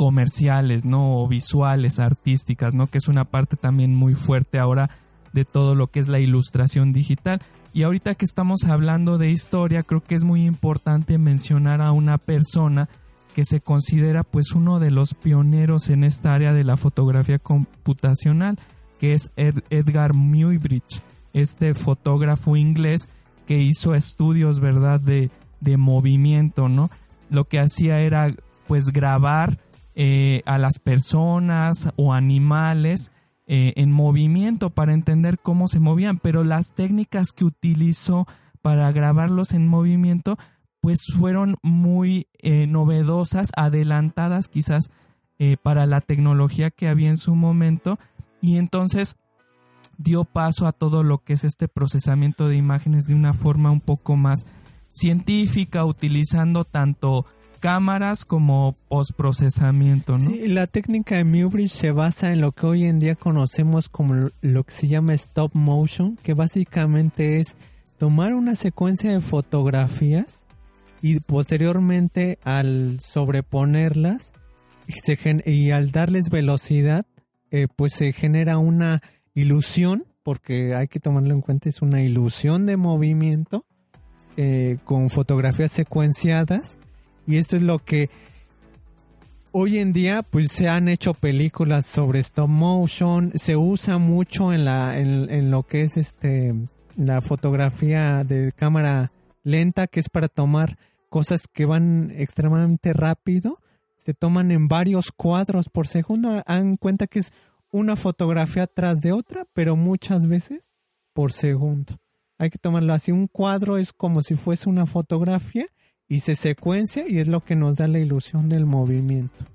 comerciales, 0.02 0.84
¿no? 0.84 1.22
O 1.22 1.28
visuales, 1.28 2.00
artísticas, 2.00 2.74
¿no? 2.74 2.88
Que 2.88 2.98
es 2.98 3.06
una 3.06 3.24
parte 3.24 3.56
también 3.56 3.94
muy 3.94 4.14
fuerte 4.14 4.58
ahora 4.58 4.90
de 5.32 5.44
todo 5.44 5.76
lo 5.76 5.92
que 5.92 6.00
es 6.00 6.08
la 6.08 6.18
ilustración 6.18 6.92
digital. 6.92 7.40
Y 7.72 7.84
ahorita 7.84 8.16
que 8.16 8.24
estamos 8.24 8.64
hablando 8.64 9.16
de 9.16 9.30
historia, 9.30 9.84
creo 9.84 10.02
que 10.02 10.16
es 10.16 10.24
muy 10.24 10.44
importante 10.44 11.18
mencionar 11.18 11.80
a 11.80 11.92
una 11.92 12.18
persona 12.18 12.88
que 13.32 13.44
se 13.44 13.60
considera 13.60 14.24
pues 14.24 14.50
uno 14.56 14.80
de 14.80 14.90
los 14.90 15.14
pioneros 15.14 15.88
en 15.88 16.02
esta 16.02 16.34
área 16.34 16.52
de 16.52 16.64
la 16.64 16.76
fotografía 16.76 17.38
computacional, 17.38 18.58
que 18.98 19.14
es 19.14 19.30
Edgar 19.36 20.14
Muybridge, 20.14 21.00
este 21.32 21.74
fotógrafo 21.74 22.56
inglés 22.56 23.08
que 23.46 23.58
hizo 23.58 23.94
estudios, 23.94 24.58
¿verdad?, 24.58 24.98
de, 24.98 25.30
de 25.60 25.76
movimiento, 25.76 26.68
¿no? 26.68 26.90
Lo 27.30 27.44
que 27.44 27.60
hacía 27.60 28.00
era 28.00 28.34
pues 28.66 28.86
grabar 28.86 29.58
eh, 29.94 30.42
a 30.46 30.58
las 30.58 30.78
personas 30.78 31.90
o 31.96 32.12
animales 32.14 33.12
eh, 33.46 33.74
en 33.76 33.90
movimiento 33.92 34.70
para 34.70 34.94
entender 34.94 35.38
cómo 35.38 35.68
se 35.68 35.80
movían, 35.80 36.18
pero 36.18 36.44
las 36.44 36.72
técnicas 36.74 37.32
que 37.32 37.44
utilizó 37.44 38.26
para 38.62 38.90
grabarlos 38.92 39.52
en 39.52 39.68
movimiento 39.68 40.38
pues 40.80 41.06
fueron 41.16 41.56
muy 41.62 42.26
eh, 42.38 42.66
novedosas, 42.66 43.50
adelantadas 43.56 44.48
quizás 44.48 44.90
para 45.64 45.86
la 45.86 46.00
tecnología 46.00 46.70
que 46.70 46.86
había 46.86 47.08
en 47.08 47.16
su 47.16 47.34
momento. 47.34 47.98
Y 48.40 48.58
entonces 48.58 49.16
dio 49.98 50.24
paso 50.24 50.68
a 50.68 50.72
todo 50.72 51.02
lo 51.02 51.18
que 51.18 51.32
es 51.32 51.42
este 51.42 51.66
procesamiento 51.66 52.46
de 52.46 52.56
imágenes 52.56 53.06
de 53.06 53.16
una 53.16 53.32
forma 53.32 53.72
un 53.72 53.80
poco 53.80 54.14
más 54.16 54.46
científica, 54.92 55.84
utilizando 55.84 56.64
tanto 56.64 57.26
cámaras 57.62 58.24
como 58.24 58.74
postprocesamiento, 58.88 60.14
¿no? 60.14 60.18
Sí, 60.18 60.48
la 60.48 60.66
técnica 60.66 61.14
de 61.14 61.22
Muybridge 61.22 61.70
se 61.70 61.92
basa 61.92 62.32
en 62.32 62.40
lo 62.40 62.50
que 62.50 62.66
hoy 62.66 62.84
en 62.86 62.98
día 62.98 63.14
conocemos 63.14 63.88
como 63.88 64.30
lo 64.40 64.64
que 64.64 64.72
se 64.72 64.88
llama 64.88 65.14
stop 65.14 65.52
motion, 65.54 66.18
que 66.24 66.34
básicamente 66.34 67.38
es 67.38 67.54
tomar 67.98 68.34
una 68.34 68.56
secuencia 68.56 69.12
de 69.12 69.20
fotografías 69.20 70.44
y 71.02 71.20
posteriormente 71.20 72.40
al 72.42 72.98
sobreponerlas 72.98 74.32
y 75.46 75.70
al 75.70 75.92
darles 75.92 76.30
velocidad, 76.30 77.06
eh, 77.52 77.68
pues 77.76 77.94
se 77.94 78.12
genera 78.12 78.58
una 78.58 79.02
ilusión, 79.34 80.04
porque 80.24 80.74
hay 80.74 80.88
que 80.88 80.98
tomarlo 80.98 81.32
en 81.32 81.42
cuenta, 81.42 81.68
es 81.68 81.80
una 81.80 82.02
ilusión 82.02 82.66
de 82.66 82.76
movimiento 82.76 83.64
eh, 84.36 84.78
con 84.84 85.10
fotografías 85.10 85.70
secuenciadas 85.70 86.76
y 87.26 87.36
esto 87.36 87.56
es 87.56 87.62
lo 87.62 87.78
que 87.78 88.10
hoy 89.52 89.78
en 89.78 89.92
día 89.92 90.22
pues 90.22 90.50
se 90.50 90.68
han 90.68 90.88
hecho 90.88 91.14
películas 91.14 91.86
sobre 91.86 92.20
stop 92.20 92.48
motion, 92.48 93.32
se 93.34 93.56
usa 93.56 93.98
mucho 93.98 94.52
en 94.52 94.64
la 94.64 94.98
en, 94.98 95.50
lo 95.50 95.62
que 95.62 95.82
es 95.82 95.96
este 95.96 96.54
la 96.96 97.20
fotografía 97.20 98.24
de 98.24 98.52
cámara 98.52 99.12
lenta 99.44 99.86
que 99.86 100.00
es 100.00 100.08
para 100.08 100.28
tomar 100.28 100.78
cosas 101.08 101.46
que 101.46 101.66
van 101.66 102.12
extremadamente 102.16 102.92
rápido, 102.92 103.58
se 103.98 104.14
toman 104.14 104.50
en 104.50 104.68
varios 104.68 105.12
cuadros 105.12 105.68
por 105.68 105.86
segundo, 105.86 106.42
hagan 106.46 106.76
cuenta 106.76 107.06
que 107.06 107.18
es 107.18 107.32
una 107.70 107.96
fotografía 107.96 108.66
tras 108.66 109.00
de 109.00 109.12
otra, 109.12 109.46
pero 109.52 109.76
muchas 109.76 110.26
veces 110.26 110.72
por 111.12 111.32
segundo. 111.32 111.98
Hay 112.38 112.50
que 112.50 112.58
tomarlo 112.58 112.94
así, 112.94 113.12
un 113.12 113.26
cuadro 113.26 113.76
es 113.76 113.92
como 113.92 114.22
si 114.22 114.34
fuese 114.34 114.68
una 114.68 114.86
fotografía 114.86 115.66
y 116.12 116.20
se 116.20 116.36
secuencia 116.36 117.08
y 117.08 117.20
es 117.20 117.26
lo 117.26 117.40
que 117.40 117.56
nos 117.56 117.76
da 117.76 117.88
la 117.88 117.98
ilusión 117.98 118.50
del 118.50 118.66
movimiento. 118.66 119.46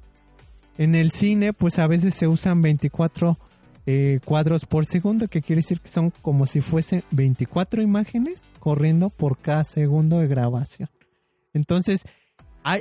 En 0.80 0.96
el 0.96 1.12
cine, 1.12 1.54
pues 1.54 1.78
a 1.78 1.86
veces 1.86 2.16
se 2.16 2.26
usan 2.26 2.64
24 2.64 3.38
eh, 3.86 4.20
cuadros 4.26 4.66
por 4.66 4.88
segundo, 4.88 5.28
que 5.28 5.44
quiere 5.44 5.62
decir 5.62 5.80
que 5.80 5.88
son 5.88 6.12
como 6.24 6.48
si 6.48 6.62
fuesen 6.62 7.04
24 7.12 7.84
imágenes 7.84 8.42
corriendo 8.60 9.12
por 9.12 9.38
cada 9.38 9.66
segundo 9.66 10.18
de 10.18 10.28
grabación. 10.28 10.90
Entonces, 11.54 12.06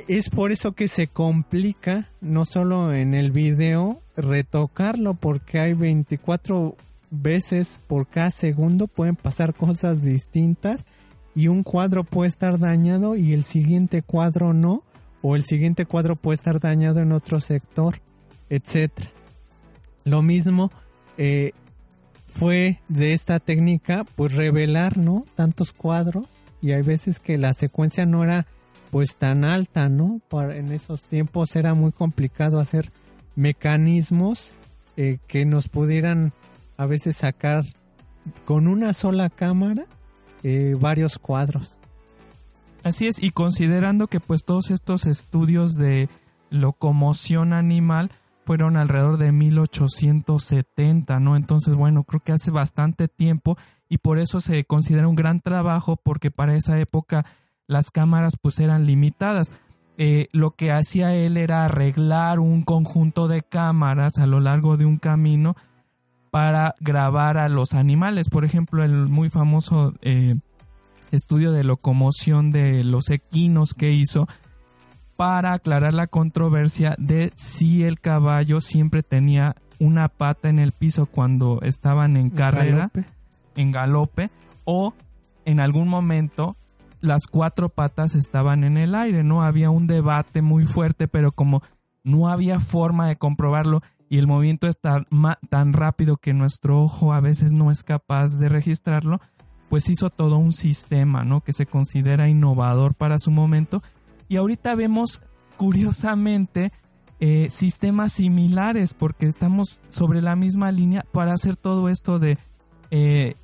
es 0.07 0.31
por 0.31 0.51
eso 0.51 0.71
que 0.71 0.87
se 0.87 1.05
complica, 1.05 2.09
no 2.19 2.45
solo 2.45 2.95
en 2.95 3.13
el 3.13 3.29
video, 3.29 4.01
retocarlo, 4.15 5.13
porque 5.13 5.59
hay 5.59 5.73
24 5.73 6.75
veces 7.11 7.79
por 7.85 8.07
cada 8.07 8.31
segundo, 8.31 8.87
pueden 8.87 9.15
pasar 9.15 9.53
cosas 9.53 10.01
distintas 10.01 10.83
y 11.37 11.49
un 11.49 11.61
cuadro 11.61 12.03
puede 12.03 12.29
estar 12.29 12.57
dañado 12.57 13.15
y 13.15 13.33
el 13.33 13.43
siguiente 13.43 14.01
cuadro 14.01 14.53
no, 14.53 14.81
o 15.21 15.35
el 15.35 15.45
siguiente 15.45 15.85
cuadro 15.85 16.15
puede 16.15 16.33
estar 16.33 16.59
dañado 16.59 16.99
en 16.99 17.11
otro 17.11 17.41
sector, 17.41 18.01
etc. 18.49 18.91
Lo 20.03 20.23
mismo 20.23 20.71
eh, 21.19 21.51
fue 22.25 22.79
de 22.87 23.13
esta 23.13 23.39
técnica, 23.39 24.03
pues 24.15 24.33
revelar, 24.33 24.97
¿no? 24.97 25.25
Tantos 25.35 25.73
cuadros 25.73 26.25
y 26.59 26.71
hay 26.71 26.81
veces 26.81 27.19
que 27.19 27.37
la 27.37 27.53
secuencia 27.53 28.07
no 28.07 28.23
era 28.23 28.47
pues 28.89 29.15
tan 29.15 29.43
alta, 29.43 29.89
¿no? 29.89 30.21
en 30.31 30.71
esos 30.71 31.03
tiempos 31.03 31.55
era 31.55 31.75
muy 31.75 31.91
complicado 31.91 32.59
hacer 32.59 32.91
mecanismos 33.35 34.53
eh, 34.95 35.19
que 35.27 35.45
nos 35.45 35.67
pudieran 35.67 36.33
a 36.77 36.87
veces 36.87 37.17
sacar 37.17 37.63
con 38.43 38.67
una 38.67 38.95
sola 38.95 39.29
cámara 39.29 39.85
eh, 40.43 40.75
varios 40.79 41.17
cuadros. 41.19 41.77
Así 42.83 43.07
es, 43.07 43.21
y 43.21 43.31
considerando 43.31 44.07
que 44.07 44.19
pues 44.19 44.43
todos 44.43 44.71
estos 44.71 45.05
estudios 45.05 45.73
de 45.73 46.09
locomoción 46.49 47.53
animal 47.53 48.11
fueron 48.45 48.77
alrededor 48.77 49.17
de 49.17 49.33
1870, 49.33 51.19
¿no? 51.19 51.35
Entonces, 51.35 51.75
bueno, 51.75 52.03
creo 52.03 52.21
que 52.21 52.31
hace 52.31 52.49
bastante 52.49 53.09
tiempo 53.09 53.57
y 53.89 53.97
por 53.97 54.19
eso 54.19 54.39
se 54.39 54.63
considera 54.63 55.09
un 55.09 55.15
gran 55.15 55.41
trabajo 55.41 55.97
porque 55.97 56.31
para 56.31 56.55
esa 56.55 56.79
época 56.79 57.25
las 57.67 57.91
cámaras 57.91 58.37
pues 58.41 58.59
eran 58.59 58.85
limitadas. 58.85 59.51
Eh, 59.97 60.27
lo 60.31 60.51
que 60.51 60.71
hacía 60.71 61.13
él 61.13 61.37
era 61.37 61.65
arreglar 61.65 62.39
un 62.39 62.61
conjunto 62.61 63.27
de 63.27 63.41
cámaras 63.41 64.17
a 64.17 64.27
lo 64.27 64.39
largo 64.39 64.77
de 64.77 64.85
un 64.85 64.97
camino 64.97 65.55
para 66.37 66.75
grabar 66.79 67.39
a 67.39 67.49
los 67.49 67.73
animales. 67.73 68.29
Por 68.29 68.45
ejemplo, 68.45 68.83
el 68.83 69.07
muy 69.07 69.31
famoso 69.31 69.95
eh, 70.03 70.35
estudio 71.11 71.51
de 71.51 71.63
locomoción 71.63 72.51
de 72.51 72.83
los 72.83 73.09
equinos 73.09 73.73
que 73.73 73.91
hizo 73.91 74.27
para 75.15 75.53
aclarar 75.53 75.95
la 75.95 76.05
controversia 76.05 76.93
de 76.99 77.33
si 77.35 77.83
el 77.85 77.99
caballo 77.99 78.61
siempre 78.61 79.01
tenía 79.01 79.55
una 79.79 80.09
pata 80.09 80.47
en 80.47 80.59
el 80.59 80.73
piso 80.73 81.07
cuando 81.07 81.59
estaban 81.63 82.15
en 82.17 82.29
carrera, 82.29 82.91
en 83.55 83.71
galope, 83.71 84.29
o 84.63 84.93
en 85.43 85.59
algún 85.59 85.87
momento 85.87 86.55
las 87.01 87.25
cuatro 87.25 87.69
patas 87.69 88.13
estaban 88.13 88.63
en 88.63 88.77
el 88.77 88.93
aire, 88.93 89.23
¿no? 89.23 89.41
Había 89.41 89.71
un 89.71 89.87
debate 89.87 90.43
muy 90.43 90.67
fuerte, 90.67 91.07
pero 91.07 91.31
como 91.31 91.63
no 92.03 92.29
había 92.29 92.59
forma 92.59 93.07
de 93.07 93.15
comprobarlo 93.15 93.81
y 94.09 94.17
el 94.17 94.27
movimiento 94.27 94.67
es 94.67 94.77
tan, 94.79 95.73
rápido 95.73 96.17
que 96.17 96.33
nuestro 96.33 96.81
ojo 96.81 97.13
a 97.13 97.19
veces 97.19 97.51
no 97.51 97.71
es 97.71 97.83
capaz 97.83 98.37
de 98.37 98.49
registrarlo, 98.49 99.19
pues 99.69 99.89
hizo 99.89 100.09
todo 100.09 100.37
un 100.37 100.53
sistema, 100.53 101.25
¿no? 101.25 101.41
Que 101.41 101.53
se 101.53 101.65
considera 101.65 102.29
innovador 102.29 102.93
para 102.93 103.19
su 103.19 103.31
momento. 103.31 103.83
Y 104.29 104.37
ahorita 104.37 104.75
vemos, 104.75 105.21
curiosamente, 105.57 106.71
eh, 107.19 107.47
sistemas 107.49 108.13
similares, 108.13 108.93
porque 108.93 109.25
estamos 109.25 109.81
sobre 109.89 110.21
la 110.21 110.35
misma 110.35 110.71
línea 110.71 111.05
para 111.11 111.33
hacer 111.33 111.57
todo 111.57 111.89
esto 111.89 112.19
de 112.19 112.37
eh, 112.91 113.35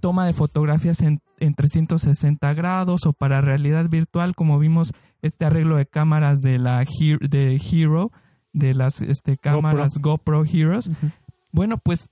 toma 0.00 0.26
de 0.26 0.32
fotografías 0.32 1.00
en, 1.00 1.20
360 1.56 2.54
grados 2.54 3.04
o 3.04 3.12
para 3.12 3.40
realidad 3.40 3.88
virtual, 3.88 4.36
como 4.36 4.60
vimos 4.60 4.92
este 5.22 5.44
arreglo 5.44 5.76
de 5.76 5.86
cámaras 5.86 6.38
de 6.38 6.60
la 6.60 6.84
de 7.20 7.60
Hero, 7.60 8.12
de 8.52 8.74
las 8.74 9.00
este, 9.00 9.36
cámaras 9.36 9.98
GoPro, 9.98 10.44
Heroes. 10.44 10.90
Bueno, 11.50 11.78
pues 11.78 12.10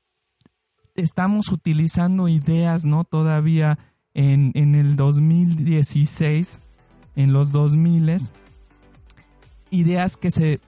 estamos 0.94 1.50
utilizando 1.52 2.28
ideas, 2.28 2.84
¿no? 2.84 3.04
Todavía 3.04 3.78
en, 4.14 4.52
en 4.54 4.74
el 4.74 4.96
2016, 4.96 6.60
en 7.16 7.32
los 7.32 7.52
2000, 7.52 8.16
ideas 9.70 10.16
que 10.16 10.30
se 10.30 10.60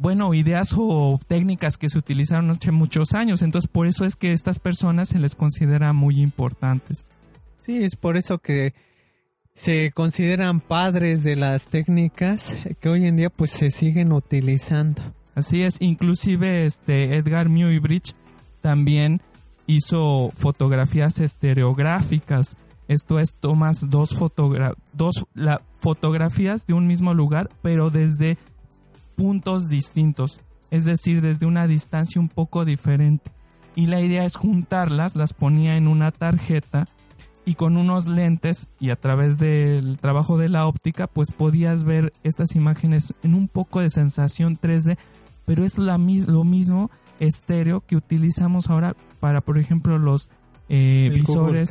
bueno, 0.00 0.32
ideas 0.32 0.74
o 0.78 1.20
técnicas 1.28 1.76
que 1.76 1.90
se 1.90 1.98
utilizaron 1.98 2.50
hace 2.50 2.72
muchos 2.72 3.12
años. 3.12 3.42
Entonces, 3.42 3.70
por 3.70 3.86
eso 3.86 4.06
es 4.06 4.16
que 4.16 4.32
estas 4.32 4.58
personas 4.58 5.10
se 5.10 5.18
les 5.18 5.34
considera 5.34 5.92
muy 5.92 6.22
importantes. 6.22 7.04
Sí, 7.60 7.84
es 7.84 7.96
por 7.96 8.16
eso 8.16 8.38
que 8.38 8.72
se 9.54 9.90
consideran 9.92 10.60
padres 10.60 11.22
de 11.22 11.36
las 11.36 11.68
técnicas 11.68 12.56
que 12.80 12.88
hoy 12.88 13.06
en 13.06 13.16
día 13.16 13.30
pues 13.30 13.50
se 13.50 13.70
siguen 13.70 14.12
utilizando. 14.12 15.02
Así 15.34 15.62
es, 15.62 15.80
inclusive 15.80 16.66
este 16.66 17.16
Edgar 17.16 17.48
Muybridge 17.48 18.14
también 18.60 19.20
hizo 19.66 20.30
fotografías 20.36 21.20
estereográficas. 21.20 22.56
Esto 22.88 23.20
es, 23.20 23.36
tomas 23.36 23.88
dos, 23.88 24.10
dos 24.92 25.26
fotografías 25.80 26.66
de 26.66 26.74
un 26.74 26.86
mismo 26.86 27.14
lugar, 27.14 27.48
pero 27.62 27.90
desde 27.90 28.36
puntos 29.14 29.68
distintos, 29.68 30.40
es 30.70 30.84
decir, 30.84 31.20
desde 31.20 31.46
una 31.46 31.66
distancia 31.66 32.20
un 32.20 32.28
poco 32.28 32.64
diferente. 32.64 33.30
Y 33.76 33.86
la 33.86 34.00
idea 34.00 34.24
es 34.24 34.34
juntarlas, 34.34 35.14
las 35.14 35.32
ponía 35.32 35.76
en 35.76 35.86
una 35.86 36.10
tarjeta 36.10 36.88
y 37.44 37.54
con 37.54 37.76
unos 37.76 38.06
lentes 38.06 38.68
y 38.78 38.90
a 38.90 38.96
través 38.96 39.38
del 39.38 39.98
trabajo 39.98 40.38
de 40.38 40.48
la 40.48 40.66
óptica, 40.66 41.06
pues 41.06 41.30
podías 41.32 41.84
ver 41.84 42.12
estas 42.22 42.54
imágenes 42.54 43.14
en 43.22 43.34
un 43.34 43.48
poco 43.48 43.80
de 43.80 43.90
sensación 43.90 44.58
3D, 44.58 44.98
pero 45.46 45.64
es 45.64 45.78
la, 45.78 45.98
lo 45.98 46.44
mismo 46.44 46.90
estéreo 47.18 47.80
que 47.80 47.96
utilizamos 47.96 48.70
ahora 48.70 48.94
para, 49.20 49.40
por 49.40 49.58
ejemplo, 49.58 49.98
los 49.98 50.28
eh, 50.68 51.10
visores. 51.12 51.70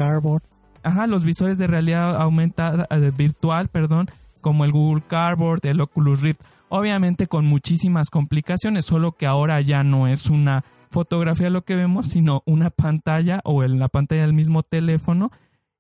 Ajá, 0.82 1.08
los 1.08 1.26
visores 1.26 1.58
de 1.58 1.68
realidad 1.68 2.16
aumentada, 2.22 2.88
eh, 2.90 3.12
virtual, 3.16 3.68
perdón, 3.68 4.10
como 4.42 4.64
el 4.64 4.72
Google 4.72 5.04
Cardboard, 5.08 5.66
el 5.66 5.82
Oculus 5.82 6.22
Rift 6.22 6.42
obviamente 6.70 7.28
con 7.28 7.46
muchísimas 7.46 8.10
complicaciones, 8.10 8.86
solo 8.86 9.14
que 9.14 9.26
ahora 9.26 9.60
ya 9.62 9.84
no 9.84 10.08
es 10.08 10.28
una 10.28 10.64
fotografía 10.92 11.50
lo 11.50 11.64
que 11.64 11.76
vemos, 11.76 12.08
sino 12.08 12.42
una 12.46 12.70
pantalla 12.70 13.42
o 13.44 13.64
en 13.64 13.80
la 13.80 13.90
pantalla 13.90 14.22
del 14.22 14.34
mismo 14.34 14.64
teléfono, 14.64 15.32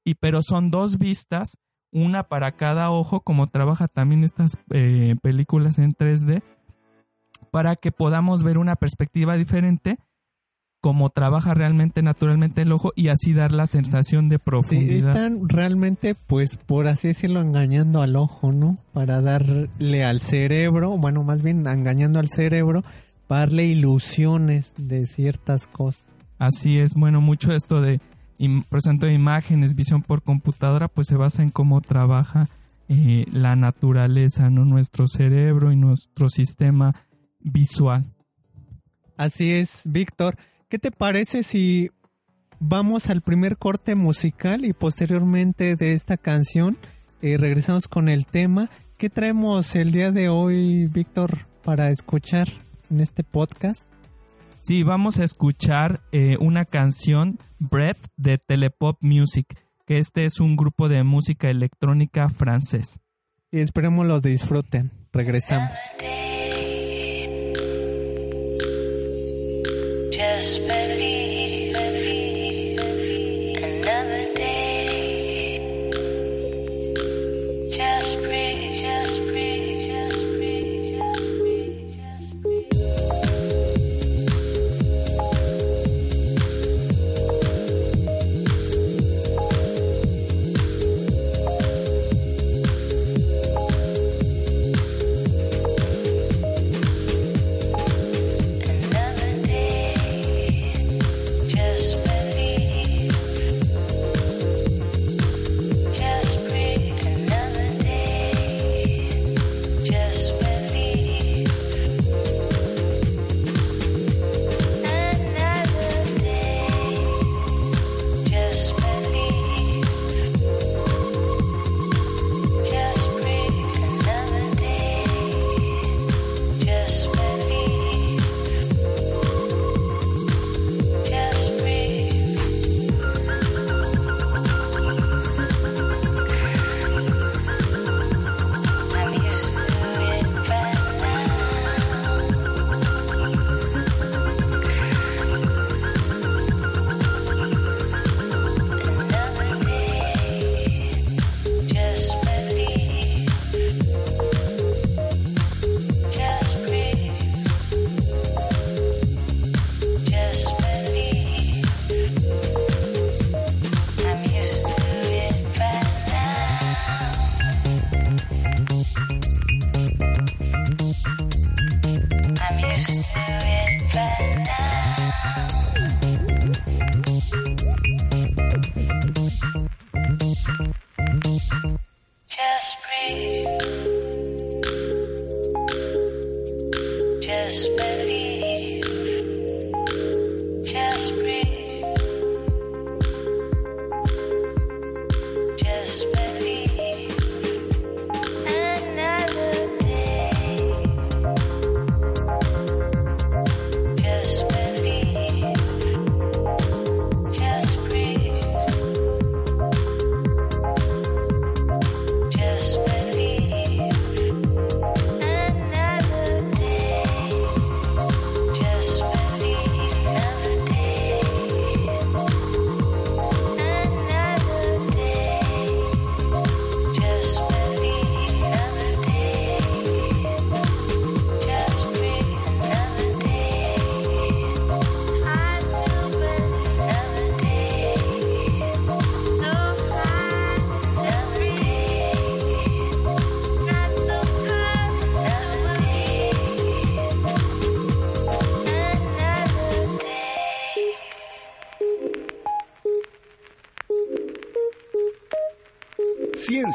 y 0.04 0.16
pero 0.16 0.42
son 0.42 0.72
dos 0.72 0.98
vistas, 0.98 1.58
una 1.92 2.24
para 2.24 2.52
cada 2.54 2.92
ojo, 2.92 3.22
como 3.22 3.48
trabaja 3.48 3.88
también 3.88 4.24
estas 4.24 4.58
eh, 4.72 5.16
películas 5.22 5.80
en 5.80 5.94
3D, 5.94 6.42
para 7.52 7.76
que 7.76 7.92
podamos 7.92 8.44
ver 8.44 8.58
una 8.58 8.76
perspectiva 8.76 9.36
diferente 9.38 9.98
como 10.82 11.10
trabaja 11.10 11.54
realmente 11.54 12.02
naturalmente 12.02 12.62
el 12.62 12.72
ojo 12.72 12.94
y 12.96 13.10
así 13.10 13.34
dar 13.34 13.52
la 13.52 13.68
sensación 13.68 14.30
de 14.30 14.40
profundidad. 14.40 14.90
Sí, 14.90 14.98
están 14.98 15.50
realmente, 15.50 16.16
pues, 16.16 16.56
por 16.56 16.88
así 16.88 17.10
decirlo, 17.10 17.42
engañando 17.42 18.02
al 18.02 18.16
ojo, 18.16 18.52
¿no? 18.52 18.78
Para 18.94 19.22
darle 19.22 20.04
al 20.04 20.22
cerebro, 20.22 20.98
bueno, 20.98 21.24
más 21.24 21.44
bien 21.44 21.68
engañando 21.68 22.20
al 22.20 22.30
cerebro, 22.30 22.84
para 23.28 23.42
darle 23.42 23.66
ilusiones 23.66 24.74
de 24.78 25.06
ciertas 25.06 25.68
cosas. 25.68 26.04
Así 26.38 26.80
es, 26.80 26.94
bueno, 26.94 27.20
mucho 27.20 27.54
esto 27.54 27.82
de, 27.82 28.00
por 28.70 28.80
ejemplo, 28.80 29.10
imágenes, 29.10 29.76
visión 29.76 30.02
por 30.02 30.24
computadora, 30.24 30.88
pues 30.88 31.08
se 31.08 31.18
basa 31.18 31.44
en 31.44 31.50
cómo 31.50 31.82
trabaja 31.82 32.48
eh, 32.88 33.26
la 33.32 33.56
naturaleza, 33.56 34.50
¿no? 34.50 34.64
Nuestro 34.64 35.08
cerebro 35.08 35.72
y 35.72 35.76
nuestro 35.76 36.30
sistema 36.30 36.96
visual. 37.40 38.06
Así 39.18 39.52
es, 39.52 39.84
Víctor. 39.86 40.38
¿Qué 40.70 40.80
te 40.80 40.92
parece 40.92 41.44
si 41.44 41.92
vamos 42.60 43.10
al 43.10 43.22
primer 43.22 43.58
corte 43.58 43.96
musical 43.96 44.64
y 44.64 44.72
posteriormente 44.72 45.76
de 45.76 45.94
esta 45.94 46.16
canción 46.16 46.78
eh, 47.22 47.38
regresamos 47.38 47.90
con 47.90 48.08
el 48.08 48.26
tema? 48.26 48.70
¿Qué 48.98 49.10
traemos 49.10 49.76
el 49.76 49.92
día 49.92 50.12
de 50.12 50.30
hoy, 50.30 50.86
Víctor, 50.86 51.40
para 51.64 51.90
escuchar 51.90 52.48
en 52.90 53.02
este 53.02 53.24
podcast? 53.24 53.89
Sí, 54.62 54.84
vamos 54.84 55.20
a 55.20 55.24
escuchar 55.24 56.02
eh, 56.12 56.38
una 56.40 56.66
canción, 56.66 57.40
Breath, 57.60 58.08
de 58.18 58.38
Telepop 58.38 58.98
Music, 59.02 59.58
que 59.86 59.98
este 59.98 60.26
es 60.26 60.40
un 60.40 60.56
grupo 60.56 60.90
de 60.90 61.04
música 61.04 61.50
electrónica 61.50 62.30
francés. 62.30 63.00
Y 63.52 63.60
esperemos 63.60 64.06
los 64.06 64.22
disfruten. 64.22 64.92
Regresamos. 65.12 65.72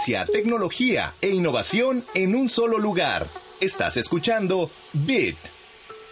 Tecnología 0.05 1.15
e 1.23 1.31
innovación 1.31 2.05
en 2.15 2.35
un 2.35 2.51
solo 2.51 2.79
lugar. 2.79 3.27
Estás 3.61 3.97
escuchando 3.97 4.71
Bit. 4.93 5.37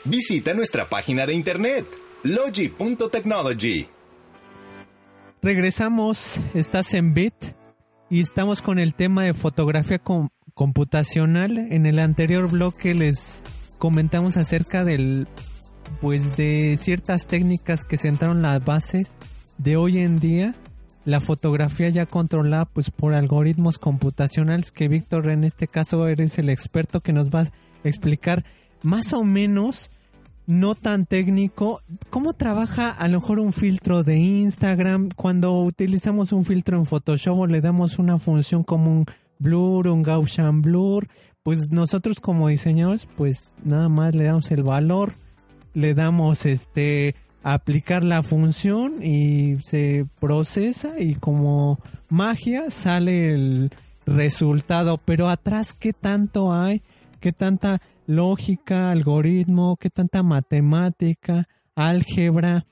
Visita 0.05 0.55
nuestra 0.55 0.89
página 0.89 1.27
de 1.27 1.35
internet 1.35 1.87
logi.technology. 2.23 3.89
Regresamos, 5.43 6.41
estás 6.55 6.95
en 6.95 7.13
Bit 7.13 7.35
y 8.09 8.23
estamos 8.23 8.63
con 8.63 8.79
el 8.79 8.95
tema 8.95 9.25
de 9.25 9.35
fotografía 9.35 10.01
computacional. 10.55 11.59
En 11.59 11.85
el 11.85 11.99
anterior 11.99 12.51
bloque 12.51 12.95
les 12.95 13.43
comentamos 13.79 14.39
acerca 14.39 14.85
del 14.85 15.29
pues 16.01 16.35
de 16.35 16.79
ciertas 16.79 17.27
técnicas 17.27 17.85
que 17.85 17.99
sentaron 17.99 18.41
las 18.41 18.65
bases 18.65 19.17
de 19.59 19.77
hoy 19.77 19.99
en 19.99 20.19
día 20.19 20.55
la 21.05 21.21
fotografía 21.21 21.89
ya 21.89 22.07
controlada 22.07 22.65
pues 22.65 22.91
por 22.91 23.15
algoritmos 23.15 23.79
computacionales 23.79 24.71
que 24.71 24.89
Víctor 24.89 25.29
en 25.31 25.45
este 25.45 25.67
caso 25.67 26.07
eres 26.07 26.39
el 26.39 26.49
experto 26.49 27.01
que 27.01 27.13
nos 27.13 27.31
va 27.31 27.41
a 27.41 27.49
explicar 27.85 28.45
más 28.83 29.13
o 29.13 29.25
menos 29.25 29.91
no 30.47 30.75
tan 30.75 31.07
técnico 31.07 31.83
cómo 32.11 32.35
trabaja 32.35 32.91
a 32.91 33.09
lo 33.09 33.21
mejor 33.21 33.39
un 33.39 33.53
filtro 33.53 34.03
de 34.03 34.19
Instagram. 34.19 35.11
Cuando 35.15 35.61
utilizamos 35.63 36.33
un 36.33 36.45
filtro 36.45 36.79
en 36.79 36.87
Photoshop 36.87 37.39
o 37.39 37.47
le 37.47 37.61
damos 37.61 37.99
una 37.99 38.19
función 38.19 38.65
como 38.65 38.91
un 38.91 39.07
blur, 39.39 39.89
un 39.89 40.03
Gaussian 40.03 40.63
blur, 40.63 41.09
pues 41.43 41.71
nosotros 41.71 42.21
como 42.21 42.49
diseñadores 42.49 43.07
pues 43.17 43.55
nada 43.65 43.89
más 43.89 44.15
le 44.15 44.25
damos 44.25 44.51
el 44.51 44.63
valor, 44.63 45.15
le 45.75 45.95
damos 45.95 46.45
este 46.47 47.15
aplicar 47.43 48.05
la 48.05 48.23
función 48.23 49.03
y 49.03 49.59
se 49.65 50.07
procesa 50.21 51.01
y 51.01 51.15
como 51.15 51.79
magia 52.09 52.71
sale 52.71 53.35
el 53.35 53.71
resultado. 54.07 54.99
Pero 54.99 55.29
atrás, 55.29 55.73
¿qué 55.73 55.93
tanto 55.93 56.53
hay? 56.53 56.83
¿Qué 57.21 57.33
tanta 57.33 57.81
lógica, 58.07 58.91
algoritmo, 58.91 59.77
qué 59.77 59.91
tanta 59.91 60.23
matemática, 60.23 61.49
álgebra, 61.75 62.67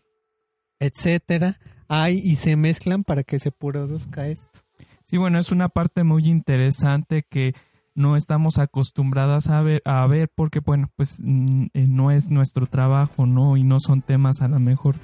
etcétera 0.78 1.58
hay 1.90 2.20
y 2.22 2.36
se 2.36 2.54
mezclan 2.54 3.02
para 3.02 3.24
que 3.24 3.40
se 3.40 3.50
produzca 3.50 4.28
esto? 4.28 4.60
Sí, 5.02 5.16
bueno, 5.16 5.40
es 5.40 5.50
una 5.50 5.68
parte 5.68 6.04
muy 6.04 6.28
interesante 6.28 7.24
que 7.28 7.52
no 8.00 8.16
estamos 8.16 8.58
acostumbradas 8.58 9.48
a 9.48 9.60
ver, 9.60 9.82
a 9.84 10.06
ver 10.06 10.30
porque, 10.34 10.60
bueno, 10.60 10.90
pues 10.96 11.18
mm, 11.20 11.66
eh, 11.74 11.86
no 11.86 12.10
es 12.10 12.30
nuestro 12.30 12.66
trabajo, 12.66 13.26
¿no? 13.26 13.56
Y 13.56 13.62
no 13.62 13.78
son 13.78 14.02
temas 14.02 14.40
a 14.40 14.48
lo 14.48 14.58
mejor 14.58 14.96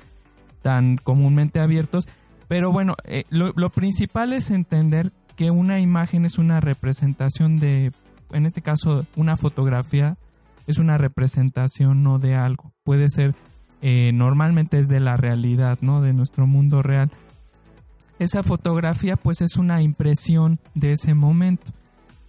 tan 0.62 0.96
comúnmente 0.96 1.60
abiertos. 1.60 2.08
Pero 2.48 2.72
bueno, 2.72 2.96
eh, 3.04 3.24
lo, 3.30 3.70
principal 3.70 4.32
es 4.32 4.50
entender 4.50 5.12
que 5.36 5.50
una 5.50 5.80
imagen 5.80 6.24
es 6.24 6.38
una 6.38 6.60
representación 6.60 7.58
de, 7.58 7.92
en 8.32 8.46
este 8.46 8.62
caso, 8.62 9.06
una 9.16 9.36
fotografía 9.36 10.16
es 10.66 10.78
una 10.78 10.98
representación 10.98 12.02
no 12.02 12.18
de 12.18 12.34
algo. 12.34 12.72
Puede 12.82 13.08
ser, 13.08 13.34
eh, 13.82 14.12
normalmente 14.12 14.78
es 14.78 14.88
de 14.88 15.00
la 15.00 15.16
realidad, 15.16 15.78
¿no? 15.80 16.00
De 16.00 16.12
nuestro 16.12 16.46
mundo 16.46 16.82
real. 16.82 17.10
Esa 18.18 18.42
fotografía 18.42 19.16
pues 19.16 19.42
es 19.42 19.56
una 19.56 19.82
impresión 19.82 20.58
de 20.74 20.92
ese 20.92 21.14
momento. 21.14 21.72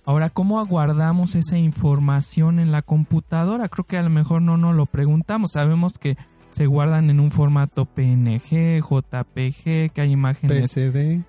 Ahora, 0.07 0.29
¿cómo 0.29 0.61
aguardamos 0.61 1.35
esa 1.35 1.57
información 1.57 2.59
en 2.59 2.71
la 2.71 2.81
computadora? 2.81 3.67
Creo 3.67 3.83
que 3.83 3.97
a 3.97 4.01
lo 4.01 4.09
mejor 4.09 4.41
no 4.41 4.55
nos 4.55 4.73
lo 4.73 4.85
preguntamos. 4.85 5.51
Sabemos 5.51 5.97
que 5.99 6.15
se 6.49 6.65
guardan 6.65 7.09
en 7.09 7.19
un 7.19 7.29
formato 7.29 7.83
PNG, 7.83 8.79
JPG, 8.79 9.91
que 9.91 10.01
hay 10.01 10.11
imágenes. 10.13 10.71
PSD. 10.71 11.25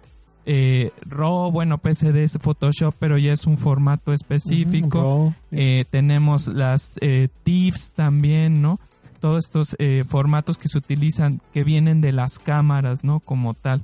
Eh, 0.46 0.92
RAW, 1.00 1.50
bueno, 1.50 1.78
PSD 1.78 2.18
es 2.18 2.38
Photoshop, 2.40 2.94
pero 3.00 3.18
ya 3.18 3.32
es 3.32 3.48
un 3.48 3.58
formato 3.58 4.12
específico. 4.12 5.34
Eh, 5.50 5.84
tenemos 5.90 6.46
las 6.46 6.98
eh, 7.00 7.30
TIFFs 7.42 7.90
también, 7.94 8.62
¿no? 8.62 8.78
Todos 9.18 9.46
estos 9.46 9.74
eh, 9.80 10.04
formatos 10.08 10.56
que 10.56 10.68
se 10.68 10.78
utilizan, 10.78 11.40
que 11.52 11.64
vienen 11.64 12.00
de 12.00 12.12
las 12.12 12.38
cámaras, 12.38 13.02
¿no? 13.02 13.18
Como 13.18 13.54
tal. 13.54 13.82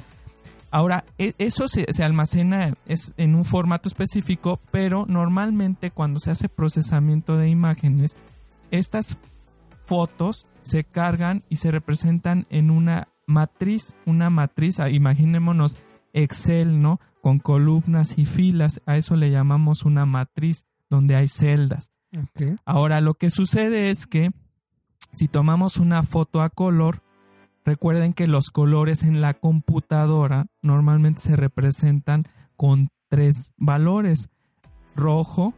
Ahora, 0.74 1.04
e, 1.18 1.34
eso 1.38 1.68
se, 1.68 1.87
almacena 2.02 2.74
es 2.87 3.14
en 3.16 3.37
un 3.37 3.44
formato 3.44 3.88
específico, 3.88 4.58
pero 4.72 5.06
normalmente 5.06 5.92
cuando 5.92 6.18
se 6.18 6.32
hace 6.32 6.48
procesamiento 6.48 7.37
de 7.37 7.48
imágenes, 7.48 8.16
estas 8.72 9.16
fotos 9.84 10.46
se 10.62 10.82
cargan 10.82 11.44
y 11.48 11.56
se 11.56 11.70
representan 11.70 12.48
en 12.50 12.72
una 12.72 13.06
matriz, 13.24 13.94
una 14.04 14.30
matriz, 14.30 14.80
ah, 14.80 14.90
imaginémonos 14.90 15.76
Excel, 16.12 16.82
¿no? 16.82 16.98
Con 17.22 17.38
columnas 17.38 18.18
y 18.18 18.26
filas, 18.26 18.82
a 18.84 18.96
eso 18.96 19.14
le 19.14 19.30
llamamos 19.30 19.84
una 19.84 20.06
matriz 20.06 20.66
donde 20.90 21.14
hay 21.14 21.28
celdas. 21.28 21.92
Ahora, 22.64 23.00
lo 23.00 23.14
que 23.14 23.30
sucede 23.30 23.90
es 23.90 24.08
que 24.08 24.32
si 25.12 25.28
tomamos 25.28 25.76
una 25.76 26.02
foto 26.02 26.42
a 26.42 26.50
color, 26.50 27.04
Recuerden 27.64 28.12
que 28.12 28.27
los 28.27 28.50
colores 28.50 29.03
en 29.03 29.20
la 29.20 29.35
computadora 29.35 30.46
normalmente 30.62 31.22
se 31.22 31.37
representan 31.37 32.24
con 32.57 32.90
tres 33.09 33.53
valores, 33.57 34.29
rojo, 34.94 35.55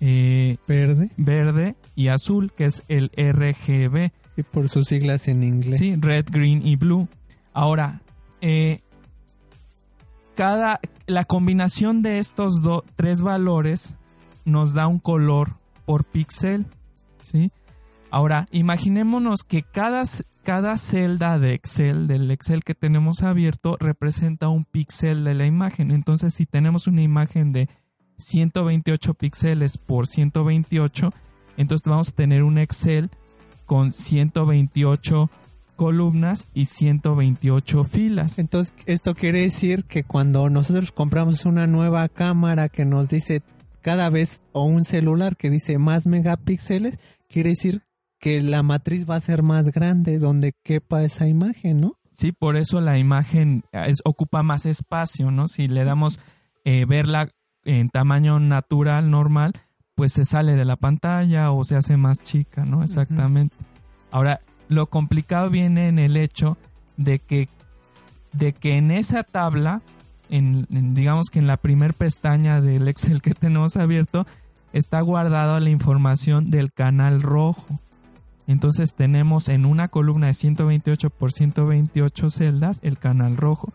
eh, 0.00 0.58
verde. 0.66 1.10
verde 1.16 1.76
y 1.94 2.08
azul, 2.08 2.52
que 2.52 2.66
es 2.66 2.82
el 2.88 3.10
RGB. 3.16 4.12
Y 4.36 4.42
por 4.42 4.68
sus 4.68 4.88
siglas 4.88 5.26
en 5.26 5.42
inglés. 5.42 5.78
Sí, 5.78 5.96
red, 5.96 6.26
green 6.30 6.66
y 6.66 6.76
blue. 6.76 7.08
Ahora, 7.52 8.02
eh, 8.40 8.80
cada, 10.36 10.80
la 11.06 11.24
combinación 11.24 12.02
de 12.02 12.20
estos 12.20 12.62
tres 12.94 13.22
valores 13.22 13.96
nos 14.44 14.74
da 14.74 14.86
un 14.86 15.00
color 15.00 15.50
por 15.84 16.04
píxel. 16.04 16.66
¿sí? 17.24 17.50
Ahora, 18.10 18.46
imaginémonos 18.52 19.42
que 19.42 19.62
cada, 19.62 20.02
cada 20.42 20.78
celda 20.78 21.38
de 21.38 21.52
Excel, 21.52 22.06
del 22.06 22.30
Excel 22.30 22.64
que 22.64 22.74
tenemos 22.74 23.22
abierto, 23.22 23.76
representa 23.78 24.48
un 24.48 24.64
píxel 24.64 25.24
de 25.24 25.34
la 25.34 25.46
imagen. 25.46 25.90
Entonces, 25.90 26.32
si 26.32 26.46
tenemos 26.46 26.86
una 26.86 27.02
imagen 27.02 27.52
de 27.52 27.68
128 28.18 29.14
píxeles 29.14 29.76
por 29.76 30.06
128, 30.06 31.10
entonces 31.58 31.86
vamos 31.86 32.08
a 32.08 32.12
tener 32.12 32.44
un 32.44 32.58
Excel 32.58 33.10
con 33.66 33.92
128 33.92 35.30
columnas 35.76 36.48
y 36.54 36.64
128 36.64 37.84
filas. 37.84 38.38
Entonces, 38.38 38.74
esto 38.86 39.14
quiere 39.14 39.42
decir 39.42 39.84
que 39.84 40.02
cuando 40.02 40.48
nosotros 40.48 40.92
compramos 40.92 41.44
una 41.44 41.66
nueva 41.66 42.08
cámara 42.08 42.70
que 42.70 42.86
nos 42.86 43.08
dice 43.08 43.42
cada 43.82 44.08
vez 44.08 44.42
o 44.52 44.64
un 44.64 44.84
celular 44.84 45.36
que 45.36 45.50
dice 45.50 45.78
más 45.78 46.06
megapíxeles, 46.06 46.98
quiere 47.28 47.50
decir 47.50 47.82
que 48.18 48.42
la 48.42 48.62
matriz 48.62 49.08
va 49.08 49.16
a 49.16 49.20
ser 49.20 49.42
más 49.42 49.70
grande 49.70 50.18
donde 50.18 50.54
quepa 50.62 51.02
esa 51.04 51.28
imagen, 51.28 51.78
¿no? 51.78 51.94
Sí, 52.12 52.32
por 52.32 52.56
eso 52.56 52.80
la 52.80 52.98
imagen 52.98 53.62
es, 53.72 54.00
ocupa 54.04 54.42
más 54.42 54.66
espacio, 54.66 55.30
¿no? 55.30 55.46
Si 55.46 55.68
le 55.68 55.84
damos 55.84 56.18
eh, 56.64 56.84
verla 56.84 57.30
en 57.64 57.90
tamaño 57.90 58.40
natural, 58.40 59.10
normal, 59.10 59.52
pues 59.94 60.12
se 60.12 60.24
sale 60.24 60.56
de 60.56 60.64
la 60.64 60.76
pantalla 60.76 61.52
o 61.52 61.62
se 61.64 61.76
hace 61.76 61.96
más 61.96 62.18
chica, 62.22 62.64
¿no? 62.64 62.82
Exactamente. 62.82 63.56
Ahora, 64.10 64.40
lo 64.68 64.86
complicado 64.86 65.50
viene 65.50 65.88
en 65.88 65.98
el 65.98 66.16
hecho 66.16 66.56
de 66.96 67.20
que, 67.20 67.48
de 68.32 68.52
que 68.52 68.76
en 68.78 68.90
esa 68.90 69.22
tabla, 69.22 69.82
en, 70.28 70.66
digamos 70.94 71.30
que 71.30 71.38
en 71.38 71.46
la 71.46 71.56
primer 71.56 71.94
pestaña 71.94 72.60
del 72.60 72.88
Excel 72.88 73.22
que 73.22 73.34
tenemos 73.34 73.76
abierto, 73.76 74.26
está 74.72 75.00
guardada 75.00 75.60
la 75.60 75.70
información 75.70 76.50
del 76.50 76.72
canal 76.72 77.22
rojo. 77.22 77.80
Entonces 78.48 78.94
tenemos 78.94 79.50
en 79.50 79.66
una 79.66 79.88
columna 79.88 80.28
de 80.28 80.34
128 80.34 81.10
por 81.10 81.32
128 81.32 82.30
celdas 82.30 82.80
el 82.82 82.98
canal 82.98 83.36
rojo. 83.36 83.74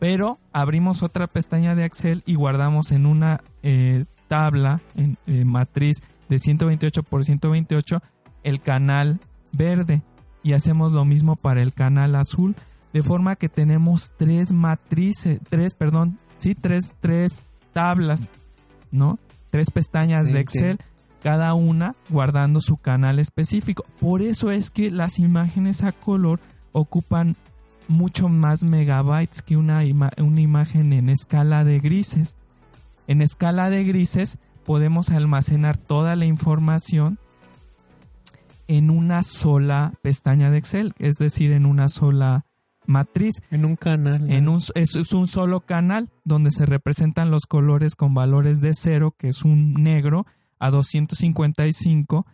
Pero 0.00 0.38
abrimos 0.52 1.04
otra 1.04 1.28
pestaña 1.28 1.76
de 1.76 1.84
Excel 1.84 2.24
y 2.26 2.34
guardamos 2.34 2.90
en 2.90 3.06
una 3.06 3.40
eh, 3.62 4.04
tabla, 4.26 4.80
en 4.96 5.16
eh, 5.28 5.44
matriz 5.44 6.02
de 6.28 6.40
128 6.40 7.04
por 7.04 7.24
128, 7.24 8.02
el 8.42 8.60
canal 8.60 9.20
verde. 9.52 10.02
Y 10.42 10.52
hacemos 10.52 10.92
lo 10.92 11.04
mismo 11.04 11.36
para 11.36 11.62
el 11.62 11.72
canal 11.72 12.16
azul. 12.16 12.56
De 12.92 13.04
forma 13.04 13.36
que 13.36 13.48
tenemos 13.48 14.12
tres 14.16 14.50
matrices, 14.50 15.38
tres, 15.48 15.76
perdón, 15.76 16.18
sí, 16.38 16.56
tres, 16.56 16.94
tres 16.98 17.46
tablas, 17.72 18.32
¿no? 18.90 19.20
Tres 19.50 19.70
pestañas 19.70 20.32
de 20.32 20.40
Excel, 20.40 20.78
cada 21.22 21.54
una 21.54 21.94
guardando 22.08 22.60
su 22.60 22.76
canal 22.76 23.18
específico. 23.18 23.84
Por 24.00 24.22
eso 24.22 24.50
es 24.50 24.70
que 24.70 24.90
las 24.90 25.18
imágenes 25.18 25.82
a 25.82 25.92
color 25.92 26.40
ocupan 26.72 27.36
mucho 27.88 28.28
más 28.28 28.62
megabytes 28.62 29.42
que 29.42 29.56
una, 29.56 29.80
una 30.18 30.40
imagen 30.40 30.92
en 30.92 31.08
escala 31.08 31.64
de 31.64 31.80
grises. 31.80 32.36
En 33.06 33.22
escala 33.22 33.70
de 33.70 33.84
grises 33.84 34.38
podemos 34.64 35.10
almacenar 35.10 35.76
toda 35.76 36.14
la 36.14 36.26
información 36.26 37.18
en 38.68 38.90
una 38.90 39.22
sola 39.22 39.94
pestaña 40.02 40.50
de 40.50 40.58
Excel, 40.58 40.92
es 40.98 41.16
decir, 41.16 41.52
en 41.52 41.64
una 41.64 41.88
sola 41.88 42.44
matriz. 42.86 43.40
En 43.50 43.64
un 43.64 43.76
canal. 43.76 44.30
En 44.30 44.48
un, 44.48 44.60
es, 44.74 44.94
es, 44.94 45.12
un 45.14 45.26
solo 45.26 45.60
canal 45.60 46.10
donde 46.24 46.50
se 46.50 46.66
representan 46.66 47.30
los 47.30 47.46
colores 47.46 47.94
con 47.94 48.12
valores 48.12 48.60
de 48.60 48.74
cero, 48.74 49.14
que 49.16 49.28
es 49.28 49.42
un 49.42 49.72
negro, 49.72 50.26
a 50.58 50.70
255, 50.70 52.26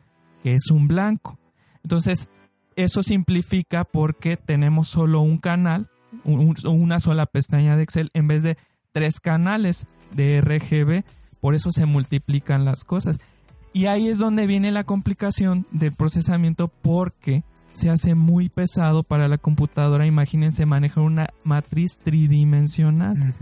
que 0.42 0.54
es 0.54 0.70
un 0.70 0.88
blanco. 0.88 1.38
Entonces, 1.82 2.28
eso 2.76 3.02
simplifica 3.02 3.84
porque 3.84 4.36
tenemos 4.36 4.88
solo 4.88 5.20
un 5.20 5.38
canal, 5.38 5.88
una 6.24 7.00
sola 7.00 7.26
pestaña 7.26 7.76
de 7.76 7.82
Excel 7.82 8.10
en 8.14 8.26
vez 8.26 8.42
de 8.42 8.56
tres 8.92 9.20
canales 9.20 9.86
de 10.14 10.40
RGB. 10.40 11.04
Por 11.40 11.54
eso 11.54 11.70
se 11.70 11.86
multiplican 11.86 12.64
las 12.64 12.84
cosas. 12.84 13.18
Y 13.72 13.86
ahí 13.86 14.08
es 14.08 14.18
donde 14.18 14.46
viene 14.46 14.70
la 14.70 14.84
complicación 14.84 15.66
del 15.72 15.92
procesamiento 15.92 16.68
porque 16.68 17.42
se 17.72 17.90
hace 17.90 18.14
muy 18.14 18.48
pesado 18.48 19.02
para 19.02 19.28
la 19.28 19.36
computadora. 19.36 20.06
Imagínense 20.06 20.64
manejar 20.64 21.02
una 21.02 21.28
matriz 21.42 21.98
tridimensional. 21.98 23.34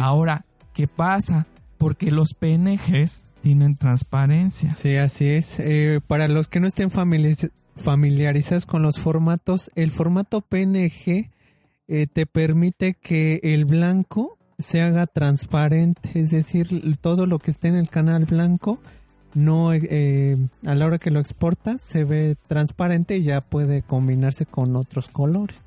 Ahora, 0.00 0.44
¿qué 0.72 0.86
pasa? 0.86 1.46
Porque 1.78 2.12
los 2.12 2.34
PNGs 2.34 3.24
tienen 3.44 3.76
transparencia. 3.76 4.72
Sí, 4.72 4.96
así 4.96 5.26
es. 5.26 5.60
Eh, 5.60 6.00
para 6.06 6.28
los 6.28 6.48
que 6.48 6.60
no 6.60 6.66
estén 6.66 6.90
familiarizados 6.90 8.64
con 8.64 8.80
los 8.80 8.98
formatos, 8.98 9.70
el 9.74 9.90
formato 9.90 10.40
PNG 10.40 11.28
eh, 11.86 12.06
te 12.10 12.24
permite 12.24 12.94
que 12.94 13.40
el 13.42 13.66
blanco 13.66 14.38
se 14.58 14.80
haga 14.80 15.06
transparente, 15.06 16.18
es 16.18 16.30
decir, 16.30 16.96
todo 17.02 17.26
lo 17.26 17.38
que 17.38 17.50
esté 17.50 17.68
en 17.68 17.74
el 17.74 17.90
canal 17.90 18.24
blanco 18.24 18.78
no 19.34 19.74
eh, 19.74 20.38
a 20.64 20.74
la 20.74 20.86
hora 20.86 20.98
que 20.98 21.10
lo 21.10 21.20
exporta 21.20 21.76
se 21.76 22.04
ve 22.04 22.36
transparente 22.46 23.18
y 23.18 23.24
ya 23.24 23.42
puede 23.42 23.82
combinarse 23.82 24.46
con 24.46 24.74
otros 24.74 25.08
colores. 25.08 25.58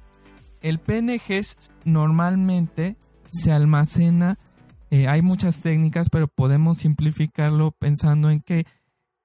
El 0.63 0.80
PNG 0.80 1.44
normalmente 1.86 2.96
se 3.30 3.52
almacena, 3.52 4.40
eh, 4.89 5.08
hay 5.08 5.21
muchas 5.21 5.62
técnicas, 5.62 6.10
pero 6.10 6.28
podemos 6.28 6.80
simplificarlo 6.80 7.71
pensando 7.71 8.30
en 8.30 8.41
que 8.41 8.65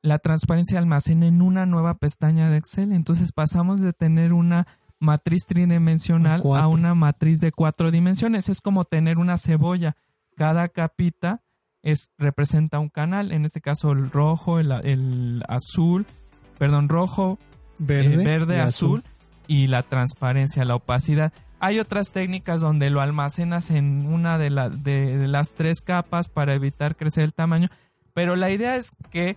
la 0.03 0.18
transparencia 0.18 0.79
almacena 0.79 1.27
en 1.27 1.42
una 1.42 1.66
nueva 1.66 1.94
pestaña 1.94 2.51
de 2.51 2.57
Excel. 2.57 2.92
Entonces 2.92 3.33
pasamos 3.33 3.81
de 3.81 3.92
tener 3.92 4.33
una 4.33 4.66
matriz 4.98 5.46
tridimensional 5.46 6.42
a 6.55 6.66
una 6.66 6.94
matriz 6.94 7.38
de 7.38 7.53
cuatro 7.53 7.90
dimensiones. 7.90 8.48
Es 8.48 8.61
como 8.61 8.85
tener 8.85 9.18
una 9.18 9.38
cebolla. 9.38 9.96
Cada 10.37 10.68
capita 10.68 11.42
es, 11.83 12.11
representa 12.18 12.79
un 12.79 12.88
canal, 12.88 13.33
en 13.33 13.44
este 13.44 13.61
caso 13.61 13.92
el 13.92 14.11
rojo, 14.11 14.59
el, 14.59 15.44
azul, 15.48 16.07
perdón, 16.59 16.88
rojo, 16.88 17.38
verde, 17.79 18.14
eh, 18.14 18.25
verde 18.25 18.61
azul, 18.61 19.05
y 19.46 19.66
la 19.66 19.83
transparencia, 19.83 20.64
la 20.64 20.77
opacidad. 20.77 21.33
Hay 21.64 21.79
otras 21.79 22.11
técnicas 22.11 22.61
donde 22.61 22.90
lo 22.90 23.01
almacenas 23.01 23.70
en 23.70 24.05
una 24.12 24.37
de, 24.37 24.51
de, 24.51 25.29
las 25.29 25.55
tres 25.55 25.81
capas 25.81 26.27
para 26.27 26.55
evitar 26.55 26.96
crecer 26.96 27.22
el 27.22 27.33
tamaño, 27.33 27.68
pero 28.14 28.35
la 28.35 28.51
idea 28.51 28.75
es 28.75 28.90
que, 29.12 29.37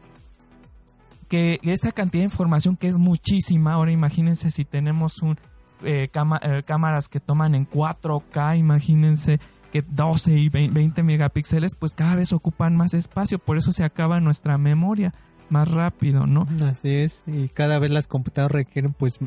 que 1.30 1.60
esa 1.62 1.92
cantidad 1.92 2.22
de 2.22 2.32
información 2.32 2.78
que 2.78 2.88
es 2.88 2.98
muchísima, 2.98 3.74
ahora 3.74 3.92
imagínense 3.92 4.50
si 4.50 4.66
tenemos 4.66 5.22
un, 5.22 5.38
eh, 5.84 6.10
eh, 6.42 6.64
cámaras 6.66 7.10
que 7.10 7.20
toman 7.20 7.54
en 7.54 7.70
4K, 7.70 8.58
imagínense 8.58 9.40
12 9.82 10.32
y 10.32 10.50
20 10.50 11.04
megapíxeles, 11.04 11.76
pues 11.76 11.94
cada 11.94 12.16
vez 12.16 12.34
ocupan 12.34 12.76
más 12.76 12.96
espacio, 12.96 13.38
por 13.38 13.58
eso 13.58 13.72
se 13.72 13.84
acaba 13.84 14.20
nuestra 14.20 14.58
memoria 14.58 15.14
más 15.50 15.70
rápido, 15.70 16.26
¿no? 16.26 16.48
Así 16.68 16.90
es, 16.90 17.24
y 17.28 17.50
cada 17.50 17.78
vez 17.78 17.92
las 17.92 18.08
computadoras 18.08 18.52
requieren 18.52 18.94
pues 18.94 19.20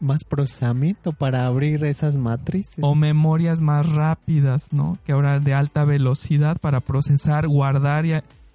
más 0.00 0.24
procesamiento 0.24 1.12
para 1.12 1.46
abrir 1.46 1.84
esas 1.84 2.16
matrices. 2.16 2.78
O 2.82 2.94
memorias 2.94 3.60
más 3.60 3.90
rápidas, 3.90 4.72
¿no? 4.72 4.98
Que 5.04 5.12
ahora 5.12 5.40
de 5.40 5.54
alta 5.54 5.84
velocidad 5.84 6.58
para 6.60 6.80
procesar, 6.80 7.48
guardar 7.48 8.04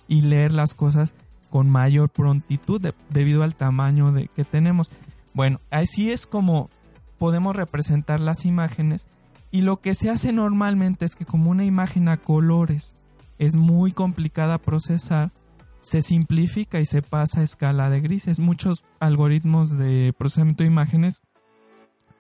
y, 0.07 0.21
leer 0.21 0.51
las 0.51 0.73
cosas 0.73 1.13
con 1.49 1.69
mayor 1.69 2.09
prontitud 2.09 2.93
debido 3.09 3.43
al 3.43 3.55
tamaño 3.55 4.11
de, 4.11 4.27
que 4.27 4.43
tenemos. 4.43 4.89
Bueno, 5.33 5.59
así 5.69 6.11
es 6.11 6.25
como 6.25 6.69
podemos 7.17 7.55
representar 7.55 8.19
las 8.19 8.45
imágenes 8.45 9.07
y 9.51 9.61
lo 9.61 9.81
que 9.81 9.95
se 9.95 10.09
hace 10.09 10.31
normalmente 10.31 11.05
es 11.05 11.15
que 11.15 11.25
como 11.25 11.51
una 11.51 11.65
imagen 11.65 12.07
a 12.09 12.17
colores 12.17 12.95
es 13.37 13.55
muy 13.55 13.91
complicada 13.91 14.57
procesar, 14.57 15.31
se 15.81 16.01
simplifica 16.01 16.79
y 16.79 16.85
se 16.85 17.01
pasa 17.01 17.41
a 17.41 17.43
escala 17.43 17.89
de 17.89 17.99
grises. 17.99 18.39
Muchos 18.39 18.83
algoritmos 18.99 19.77
de 19.77 20.13
procesamiento 20.17 20.63
de 20.63 20.67
imágenes 20.67 21.23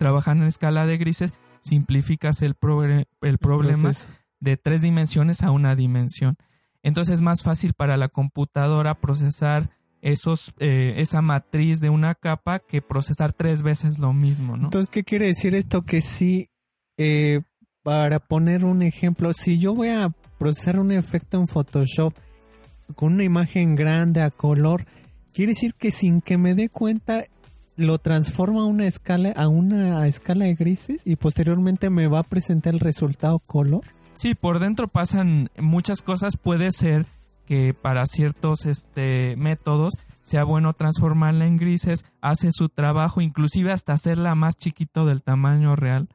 trabajan 0.01 0.39
en 0.39 0.45
escala 0.45 0.87
de 0.87 0.97
grises, 0.97 1.31
simplificas 1.61 2.41
el, 2.41 2.55
el 3.21 3.37
problema 3.37 3.91
de 4.39 4.57
tres 4.57 4.81
dimensiones 4.81 5.43
a 5.43 5.51
una 5.51 5.75
dimensión. 5.75 6.37
Entonces 6.81 7.17
es 7.17 7.21
más 7.21 7.43
fácil 7.43 7.73
para 7.73 7.97
la 7.97 8.09
computadora 8.09 8.95
procesar 8.95 9.69
esos, 10.01 10.55
eh, 10.57 10.95
esa 10.97 11.21
matriz 11.21 11.81
de 11.81 11.91
una 11.91 12.15
capa 12.15 12.57
que 12.57 12.81
procesar 12.81 13.31
tres 13.31 13.61
veces 13.61 13.99
lo 13.99 14.11
mismo, 14.11 14.57
¿no? 14.57 14.63
Entonces, 14.63 14.89
¿qué 14.89 15.03
quiere 15.03 15.27
decir 15.27 15.53
esto? 15.53 15.83
Que 15.83 16.01
si 16.01 16.49
eh, 16.97 17.41
para 17.83 18.17
poner 18.17 18.65
un 18.65 18.81
ejemplo, 18.81 19.33
si 19.33 19.59
yo 19.59 19.75
voy 19.75 19.89
a 19.89 20.09
procesar 20.39 20.79
un 20.79 20.91
efecto 20.91 21.39
en 21.39 21.47
Photoshop 21.47 22.15
con 22.95 23.13
una 23.13 23.23
imagen 23.23 23.75
grande 23.75 24.23
a 24.23 24.31
color, 24.31 24.87
quiere 25.31 25.51
decir 25.51 25.75
que 25.75 25.91
sin 25.91 26.21
que 26.21 26.39
me 26.39 26.55
dé 26.55 26.69
cuenta 26.69 27.25
lo 27.81 27.97
transforma 27.97 28.61
a 28.61 28.65
una 28.65 28.87
escala 28.87 29.31
a 29.35 29.47
una 29.47 30.07
escala 30.07 30.45
de 30.45 30.55
grises 30.55 31.01
y 31.05 31.15
posteriormente 31.15 31.89
me 31.89 32.07
va 32.07 32.19
a 32.19 32.23
presentar 32.23 32.73
el 32.73 32.79
resultado 32.79 33.39
color. 33.39 33.83
Sí, 34.13 34.35
por 34.35 34.59
dentro 34.59 34.87
pasan 34.87 35.49
muchas 35.59 36.01
cosas, 36.01 36.37
puede 36.37 36.71
ser 36.71 37.05
que 37.45 37.73
para 37.73 38.05
ciertos 38.05 38.65
este 38.65 39.35
métodos 39.35 39.93
sea 40.21 40.43
bueno 40.43 40.73
transformarla 40.73 41.45
en 41.45 41.57
grises, 41.57 42.05
hace 42.21 42.49
su 42.51 42.69
trabajo, 42.69 43.21
inclusive 43.21 43.71
hasta 43.71 43.93
hacerla 43.93 44.35
más 44.35 44.55
chiquito 44.55 45.05
del 45.05 45.23
tamaño 45.23 45.75
real 45.75 46.07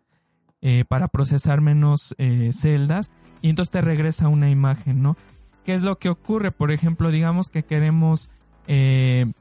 eh, 0.62 0.84
para 0.88 1.08
procesar 1.08 1.60
menos 1.60 2.14
eh, 2.18 2.50
celdas 2.52 3.10
y 3.42 3.50
entonces 3.50 3.72
te 3.72 3.80
regresa 3.80 4.28
una 4.28 4.48
imagen, 4.48 5.02
¿no? 5.02 5.16
¿Qué 5.64 5.74
es 5.74 5.82
lo 5.82 5.98
que 5.98 6.08
ocurre? 6.08 6.52
Por 6.52 6.70
ejemplo, 6.70 7.10
digamos 7.10 7.48
que 7.48 7.64
queremos 7.64 8.30
eh, 8.66 9.32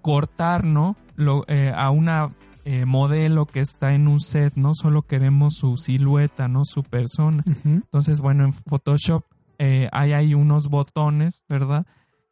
cortar, 0.00 0.64
¿no? 0.64 0.96
A 1.74 1.90
una 1.90 2.28
modelo 2.86 3.46
que 3.46 3.60
está 3.60 3.94
en 3.94 4.08
un 4.08 4.20
set, 4.20 4.54
¿no? 4.56 4.74
Solo 4.74 5.02
queremos 5.02 5.54
su 5.54 5.76
silueta, 5.76 6.48
¿no? 6.48 6.64
Su 6.64 6.82
persona. 6.82 7.44
Entonces, 7.64 8.20
bueno, 8.20 8.44
en 8.44 8.52
Photoshop 8.52 9.24
hay 9.58 10.12
ahí 10.12 10.34
unos 10.34 10.68
botones, 10.68 11.44
¿verdad? 11.48 11.86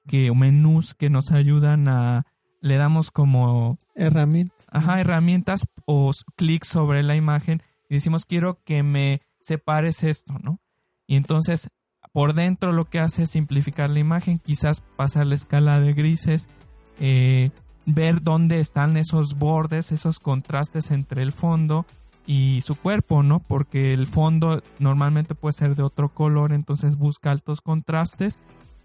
Que 0.07 0.33
menús 0.33 0.95
que 0.95 1.11
nos 1.11 1.31
ayudan 1.33 1.89
a 1.89 2.27
le 2.61 2.77
damos 2.77 3.11
como 3.11 3.79
herramientas. 3.95 4.67
Ajá, 4.71 5.01
herramientas 5.01 5.67
o 5.87 6.11
clic 6.37 6.65
sobre 6.65 7.03
la 7.03 7.17
imagen 7.17 7.63
y 7.89 7.95
decimos 7.95 8.25
quiero 8.25 8.63
que 8.65 8.83
me 8.83 9.23
separes 9.41 10.05
esto, 10.05 10.35
¿no? 10.43 10.61
Y 11.07 11.17
entonces 11.17 11.71
por 12.13 12.35
dentro 12.35 12.73
lo 12.73 12.85
que 12.85 12.99
hace 12.99 13.23
es 13.25 13.31
simplificar 13.31 13.91
la 13.91 14.01
imagen, 14.01 14.39
quizás 14.39 14.83
pasar 14.97 15.27
la 15.27 15.37
escala 15.37 15.81
de 15.81 15.93
grises, 15.93 16.49
eh, 16.99 17.51
ver 17.87 18.23
dónde 18.23 18.61
están 18.61 18.97
esos 18.97 19.39
bordes, 19.39 19.93
esos 19.93 20.19
contrastes 20.19 20.91
entre 20.91 21.23
el 21.23 21.33
fondo 21.33 21.87
y 22.27 22.61
su 22.61 22.77
cuerpo, 22.77 23.23
¿no? 23.23 23.41
Porque 23.41 23.93
el 23.93 24.07
fondo 24.07 24.63
normalmente 24.79 25.35
puede 25.35 25.55
ser 25.55 25.75
de 25.75 25.83
otro 25.83 26.09
color, 26.09 26.53
entonces 26.53 26.97
busca 26.97 27.31
altos 27.31 27.61
contrastes 27.61 28.39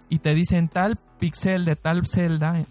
y 0.10 0.20
te 0.20 0.34
dicen 0.34 0.68
tal 0.68 0.98
pixel 1.20 1.66
de 1.66 1.76
tal 1.76 2.06
celda, 2.08 2.64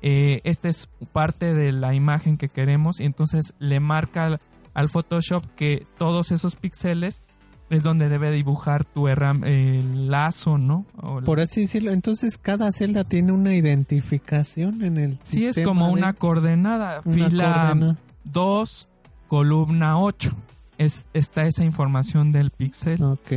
eh, 0.00 0.40
esta 0.44 0.68
es 0.68 0.88
parte 1.12 1.54
de 1.54 1.72
la 1.72 1.94
imagen 1.94 2.38
que 2.38 2.48
queremos 2.48 3.00
y 3.00 3.04
entonces 3.04 3.54
le 3.58 3.80
marca 3.80 4.38
al 4.74 4.88
Photoshop 4.88 5.44
que 5.56 5.86
todos 5.98 6.30
esos 6.30 6.56
píxeles 6.56 7.22
es 7.70 7.82
donde 7.82 8.08
debe 8.08 8.30
dibujar 8.30 8.84
tu 8.84 9.08
el 9.08 10.10
lazo, 10.10 10.58
¿no? 10.58 10.86
Por 11.24 11.40
así 11.40 11.62
decirlo, 11.62 11.92
entonces 11.92 12.38
cada 12.38 12.72
celda 12.72 13.04
tiene 13.04 13.32
una 13.32 13.54
identificación 13.54 14.82
en 14.82 14.98
el 14.98 15.18
Sí, 15.22 15.46
es 15.46 15.60
como 15.60 15.90
una 15.90 16.14
coordenada, 16.14 17.02
fila 17.02 17.96
2, 18.24 18.88
columna 19.26 19.98
8. 19.98 20.34
Es, 20.78 21.08
está 21.12 21.44
esa 21.46 21.64
información 21.64 22.32
del 22.32 22.50
píxel. 22.50 23.02
Ok. 23.02 23.32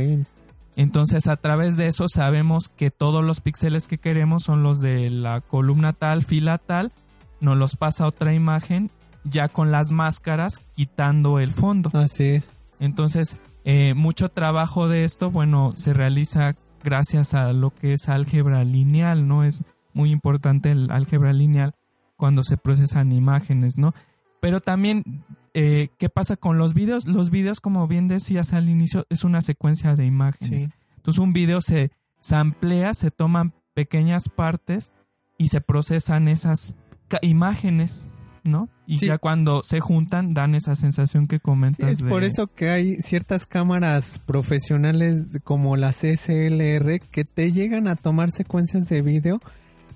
Entonces 0.76 1.26
a 1.26 1.36
través 1.36 1.76
de 1.76 1.88
eso 1.88 2.08
sabemos 2.08 2.68
que 2.68 2.90
todos 2.90 3.22
los 3.22 3.40
píxeles 3.40 3.86
que 3.86 3.98
queremos 3.98 4.44
son 4.44 4.62
los 4.62 4.80
de 4.80 5.10
la 5.10 5.40
columna 5.42 5.92
tal, 5.92 6.24
fila 6.24 6.56
tal, 6.58 6.92
nos 7.40 7.58
los 7.58 7.76
pasa 7.76 8.06
otra 8.06 8.32
imagen 8.32 8.90
ya 9.24 9.48
con 9.48 9.70
las 9.70 9.90
máscaras 9.90 10.60
quitando 10.74 11.38
el 11.38 11.52
fondo. 11.52 11.90
Así 11.92 12.24
es. 12.24 12.50
Entonces 12.80 13.38
eh, 13.64 13.94
mucho 13.94 14.28
trabajo 14.28 14.88
de 14.88 15.04
esto, 15.04 15.30
bueno, 15.30 15.72
se 15.74 15.92
realiza 15.92 16.54
gracias 16.82 17.34
a 17.34 17.52
lo 17.52 17.70
que 17.70 17.94
es 17.94 18.08
álgebra 18.08 18.64
lineal, 18.64 19.28
¿no? 19.28 19.44
Es 19.44 19.64
muy 19.92 20.10
importante 20.10 20.70
el 20.70 20.90
álgebra 20.90 21.32
lineal 21.32 21.74
cuando 22.16 22.42
se 22.42 22.56
procesan 22.56 23.12
imágenes, 23.12 23.78
¿no? 23.78 23.94
Pero 24.40 24.60
también, 24.60 25.24
eh, 25.54 25.88
¿qué 25.98 26.08
pasa 26.08 26.36
con 26.36 26.58
los 26.58 26.74
videos? 26.74 27.06
Los 27.06 27.30
videos, 27.30 27.60
como 27.60 27.86
bien 27.86 28.08
decías 28.08 28.52
al 28.52 28.68
inicio, 28.68 29.06
es 29.08 29.24
una 29.24 29.42
secuencia 29.42 29.94
de 29.94 30.06
imágenes. 30.06 30.68
Entonces 30.96 31.18
un 31.20 31.32
video 31.32 31.60
se 31.60 31.92
samplea, 32.20 32.94
se 32.94 33.10
toman 33.10 33.54
pequeñas 33.74 34.28
partes 34.28 34.92
y 35.38 35.48
se 35.48 35.60
procesan 35.60 36.28
esas 36.28 36.74
imágenes 37.22 38.11
¿no? 38.44 38.68
Y 38.86 38.96
ya 38.96 39.18
cuando 39.18 39.62
se 39.62 39.80
juntan 39.80 40.34
dan 40.34 40.54
esa 40.54 40.76
sensación 40.76 41.26
que 41.26 41.40
comentas. 41.40 41.90
es 41.90 42.02
por 42.02 42.24
eso 42.24 42.46
que 42.46 42.70
hay 42.70 42.96
ciertas 42.96 43.46
cámaras 43.46 44.18
profesionales 44.18 45.26
como 45.44 45.76
las 45.76 45.96
SLR 45.96 47.00
que 47.00 47.24
te 47.24 47.52
llegan 47.52 47.88
a 47.88 47.96
tomar 47.96 48.30
secuencias 48.30 48.84
de 48.84 49.02
vídeo, 49.02 49.40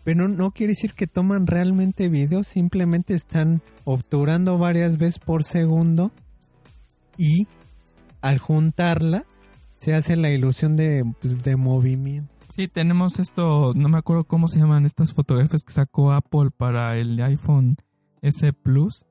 pero 0.04 0.28
no 0.28 0.52
quiere 0.52 0.72
decir 0.72 0.94
que 0.94 1.06
toman 1.06 1.46
realmente 1.46 2.08
vídeo, 2.08 2.44
simplemente 2.44 3.14
están 3.14 3.62
obturando 3.84 4.58
varias 4.58 4.98
veces 4.98 5.18
por 5.18 5.44
segundo 5.44 6.12
y 7.18 7.48
al 8.20 8.38
juntarlas 8.38 9.24
se 9.74 9.94
hace 9.94 10.16
la 10.16 10.30
ilusión 10.30 10.76
de, 10.76 11.04
pues, 11.20 11.42
de 11.42 11.56
movimiento. 11.56 12.32
Sí, 12.50 12.68
tenemos 12.68 13.18
esto, 13.18 13.74
no 13.74 13.88
me 13.88 13.98
acuerdo 13.98 14.24
cómo 14.24 14.48
se 14.48 14.58
llaman 14.58 14.86
estas 14.86 15.12
fotografías 15.12 15.62
que 15.62 15.72
sacó 15.72 16.12
Apple 16.12 16.50
para 16.56 16.96
el 16.96 17.20
iPhone 17.20 17.76
ese 18.26 18.52
plus 18.52 19.04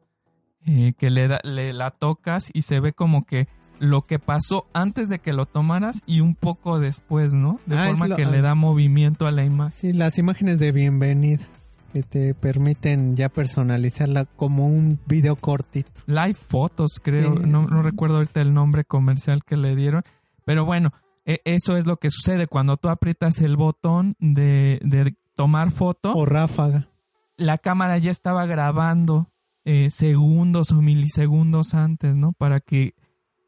eh, 0.65 0.93
que 0.97 1.09
le, 1.09 1.27
da, 1.27 1.39
le 1.43 1.73
la 1.73 1.91
tocas 1.91 2.49
y 2.53 2.63
se 2.63 2.79
ve 2.79 2.93
como 2.93 3.25
que 3.25 3.47
lo 3.79 4.05
que 4.05 4.19
pasó 4.19 4.65
antes 4.73 5.09
de 5.09 5.19
que 5.19 5.33
lo 5.33 5.45
tomaras 5.45 6.01
y 6.05 6.21
un 6.21 6.35
poco 6.35 6.79
después, 6.79 7.33
¿no? 7.33 7.59
De 7.65 7.77
ah, 7.77 7.87
forma 7.87 8.15
que 8.15 8.25
le 8.25 8.41
da 8.41 8.55
movimiento 8.55 9.27
a 9.27 9.31
la 9.31 9.43
imagen. 9.43 9.73
Sí, 9.73 9.93
las 9.93 10.17
imágenes 10.17 10.59
de 10.59 10.71
bienvenida 10.71 11.45
que 11.93 12.03
te 12.03 12.33
permiten 12.33 13.15
ya 13.15 13.29
personalizarla 13.29 14.25
como 14.25 14.67
un 14.67 14.99
video 15.05 15.35
cortito. 15.35 15.91
Live 16.07 16.33
Photos, 16.33 16.99
creo, 17.01 17.35
no, 17.35 17.67
no, 17.67 17.81
recuerdo 17.81 18.15
ahorita 18.17 18.41
el 18.41 18.53
nombre 18.53 18.83
comercial 18.83 19.43
que 19.45 19.55
le 19.55 19.75
dieron, 19.75 20.03
pero 20.45 20.65
bueno, 20.65 20.91
e, 21.25 21.41
eso 21.45 21.77
es 21.77 21.85
lo 21.85 21.97
que 21.97 22.09
sucede 22.09 22.47
cuando 22.47 22.77
tú 22.77 22.89
aprietas 22.89 23.39
el 23.39 23.55
botón 23.55 24.15
de, 24.19 24.79
de 24.83 25.15
tomar 25.35 25.71
foto. 25.71 26.13
O 26.13 26.25
ráfaga 26.25 26.89
la 27.37 27.57
cámara 27.57 27.97
ya 27.97 28.11
estaba 28.11 28.45
grabando 28.45 29.29
eh, 29.65 29.89
segundos 29.89 30.71
o 30.71 30.81
milisegundos 30.81 31.73
antes, 31.73 32.15
¿no? 32.15 32.33
Para 32.33 32.59
que 32.59 32.93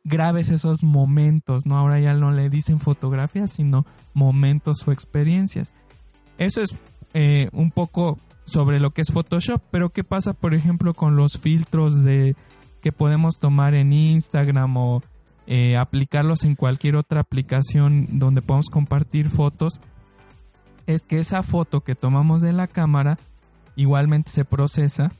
grabes 0.04 0.50
esos 0.50 0.84
momentos, 0.84 1.65
¿no? 1.65 1.78
Ahora 1.78 2.00
ya 2.00 2.13
no 2.13 2.32
le 2.32 2.50
dicen 2.50 2.80
fotografías, 2.80 3.52
sino 3.52 3.86
momentos 4.13 4.88
o 4.88 4.91
experiencias. 4.91 5.73
Eso 6.38 6.62
es 6.62 6.78
eh, 7.13 7.50
un 7.52 7.71
poco 7.71 8.19
sobre 8.45 8.80
lo 8.80 8.91
que 8.91 9.02
es 9.02 9.12
Photoshop, 9.12 9.62
pero 9.69 9.89
¿qué 9.89 10.04
pasa, 10.04 10.34
por 10.34 10.54
ejemplo, 10.54 10.93
con 10.93 11.17
los 11.17 11.38
filtros 11.38 12.04
de 12.04 12.36
que 12.82 12.91
podemos 12.91 13.39
tomar 13.39 13.76
en 13.76 13.91
Instagram 13.91 14.78
o 14.78 15.02
eh, 15.45 15.78
aplicarlos 15.78 16.45
en 16.45 16.56
cualquier 16.56 16.95
otra 16.95 17.21
aplicación 17.21 18.19
donde 18.19 18.41
podemos 18.41 18.69
compartir 18.69 19.30
fotos? 19.30 19.82
Es 20.86 21.02
que 21.02 21.19
esa 21.19 21.43
foto 21.43 21.82
que 21.82 21.95
tomamos 21.95 22.41
de 22.41 22.54
la 22.54 22.67
cámara 22.67 23.17
igualmente 23.78 24.32
se 24.32 24.44
procesa, 24.44 25.13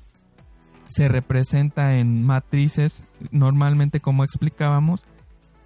se 0.90 1.08
representa 1.08 1.96
en 1.96 2.26
matrices, 2.26 3.06
normalmente 3.32 4.02
como 4.02 4.26
explicábamos, 4.26 5.06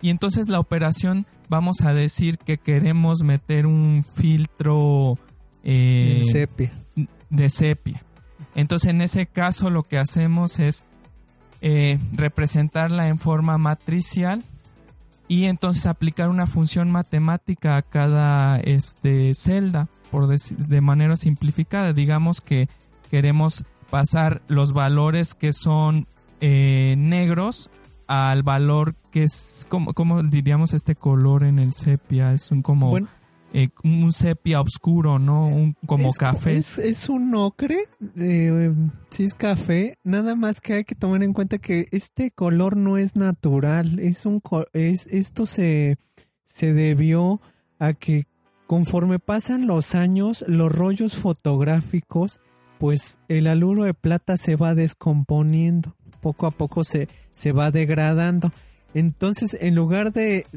y 0.02 0.10
entonces 0.10 0.48
la 0.50 0.60
operación 0.60 1.26
vamos 1.50 1.82
a 1.82 1.94
decir 1.94 2.38
que 2.38 2.58
queremos 2.58 3.24
meter 3.24 3.66
un 3.66 4.04
filtro 4.16 5.18
eh, 5.64 6.22
sepia. 6.32 6.72
de 7.30 7.50
sepia. 7.50 8.04
Entonces 8.56 8.90
en 8.90 9.02
ese 9.02 9.26
caso 9.26 9.70
lo 9.70 9.84
que 9.84 9.98
hacemos 9.98 10.60
es 10.60 10.84
eh, 11.62 12.00
representarla 12.14 13.08
en 13.08 13.20
forma 13.20 13.58
matricial 13.58 14.44
y 15.32 15.46
entonces 15.46 15.86
aplicar 15.86 16.28
una 16.28 16.46
función 16.46 16.92
matemática 16.92 17.78
a 17.78 17.84
cada 17.84 18.60
este, 18.60 19.34
celda 19.34 19.88
por 20.12 20.28
de 20.28 20.82
manera 20.82 21.16
simplificada. 21.16 21.94
Digamos 21.94 22.42
que 22.42 22.68
queremos 23.10 23.64
pasar 23.90 24.42
los 24.50 24.74
valores 24.74 25.34
que 25.34 25.54
son 25.54 26.06
eh, 26.42 26.96
negros 26.98 27.70
al 28.08 28.44
valor 28.44 28.94
que 29.10 29.24
es, 29.24 29.66
como, 29.70 30.22
diríamos 30.22 30.74
este 30.74 30.96
color 30.96 31.46
en 31.46 31.60
el 31.60 31.72
sepia? 31.72 32.34
Es 32.34 32.52
un 32.52 32.62
como... 32.62 32.94
Eh, 33.54 33.70
un 33.84 34.14
sepia 34.14 34.62
oscuro, 34.62 35.20
¿no? 35.20 35.48
Un, 35.48 35.76
como 35.86 36.14
café. 36.14 36.58
Es, 36.58 37.10
un 37.10 37.36
ocre, 37.36 37.90
eh, 38.16 38.74
sí 39.10 39.26
es 39.26 39.34
café, 39.34 39.98
nada 40.04 40.36
más 40.36 40.62
que 40.62 40.74
hay 40.74 40.84
que 40.86 40.96
tomar 40.96 41.22
en 41.22 41.34
cuenta 41.34 41.58
que 41.58 41.88
este 41.92 42.32
color 42.32 42.78
no 42.78 42.98
es 42.98 43.18
natural, 43.18 44.00
es 44.00 44.26
un 44.26 44.42
es 44.72 45.06
esto 45.08 45.46
se 45.46 45.98
se 46.46 46.74
debió 46.74 47.42
a 47.78 47.94
que 47.94 48.26
conforme 48.68 49.20
pasan 49.20 49.68
los 49.68 49.96
años 49.96 50.46
los 50.48 50.72
rollos 50.72 51.16
fotográficos 51.16 52.40
pues 52.82 53.20
el 53.28 53.46
aluro 53.46 53.84
de 53.84 53.94
plata 53.94 54.38
se 54.38 54.56
va 54.56 54.74
descomponiendo, 54.74 55.96
poco 56.20 56.48
a 56.48 56.52
poco 56.52 56.84
se, 56.84 57.10
se 57.36 57.52
va 57.52 57.70
degradando. 57.70 58.52
Entonces, 58.96 59.56
en 59.62 59.76
lugar 59.76 60.14
de 60.14 60.48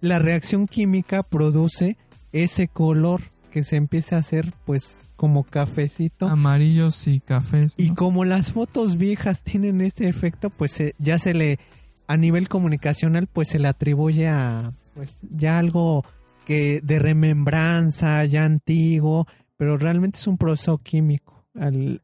la 0.00 0.18
reacción 0.18 0.66
química 0.66 1.22
produce 1.22 1.98
ese 2.32 2.68
color 2.68 3.22
que 3.50 3.62
se 3.62 3.76
empieza 3.76 4.16
a 4.16 4.20
hacer 4.20 4.52
pues 4.64 4.98
como 5.16 5.44
cafecito. 5.44 6.28
Amarillos 6.28 7.06
y 7.06 7.20
cafés. 7.20 7.74
Y 7.76 7.90
como 7.90 8.24
las 8.24 8.52
fotos 8.52 8.96
viejas 8.96 9.42
tienen 9.42 9.80
ese 9.80 10.08
efecto, 10.08 10.50
pues 10.50 10.80
ya 10.98 11.18
se 11.18 11.34
le, 11.34 11.58
a 12.06 12.16
nivel 12.16 12.48
comunicacional, 12.48 13.26
pues 13.26 13.48
se 13.48 13.58
le 13.58 13.68
atribuye 13.68 14.28
a 14.28 14.72
pues 14.94 15.18
ya 15.22 15.58
algo 15.58 16.04
que 16.44 16.80
de 16.82 16.98
remembranza, 16.98 18.24
ya 18.24 18.44
antiguo, 18.44 19.26
pero 19.56 19.76
realmente 19.76 20.18
es 20.18 20.26
un 20.26 20.38
proceso 20.38 20.78
químico 20.78 21.40
al 21.54 22.02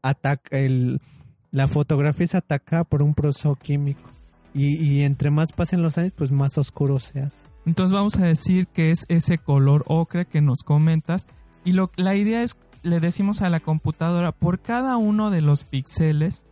el, 0.51 1.01
la 1.51 1.67
fotografía 1.67 2.25
es 2.25 2.35
atacada 2.35 2.83
por 2.83 3.01
un 3.01 3.13
proceso 3.13 3.55
químico. 3.55 4.01
Y, 4.53 5.03
entre 5.03 5.29
más 5.29 5.51
pasen 5.51 5.83
los 5.83 5.99
años, 5.99 6.13
pues 6.15 6.31
más 6.31 6.57
oscuro 6.57 6.99
se 6.99 7.19
hace. 7.19 7.43
Entonces 7.67 7.91
vamos 7.91 8.17
a 8.17 8.23
decir 8.23 8.65
que 8.67 8.91
es 8.91 9.05
ese 9.09 9.37
color 9.37 9.83
ocre 9.87 10.25
que 10.25 10.39
nos 10.39 10.63
comentas. 10.63 11.27
Y 11.65 11.73
lo, 11.73 11.91
la 11.97 12.15
idea 12.15 12.41
es, 12.41 12.57
le 12.81 13.01
decimos 13.01 13.41
a 13.41 13.49
la 13.49 13.59
computadora, 13.59 14.31
por 14.31 14.61
cada 14.61 14.95
uno 14.95 15.31
de 15.31 15.41
los 15.41 15.65
píxeles 15.65 16.45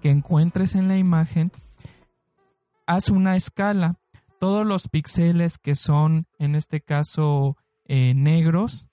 que 0.00 0.08
encuentres 0.08 0.74
en 0.74 0.88
la 0.88 0.96
imagen, 0.96 1.52
haz 2.86 3.10
una 3.10 3.36
escala. 3.36 3.98
Todos 4.40 4.66
los 4.66 4.88
píxeles 4.88 5.58
que 5.58 5.74
son, 5.76 6.26
en 6.38 6.54
este 6.54 6.80
caso, 6.80 7.58
eh, 7.84 8.14
negros, 8.14 8.86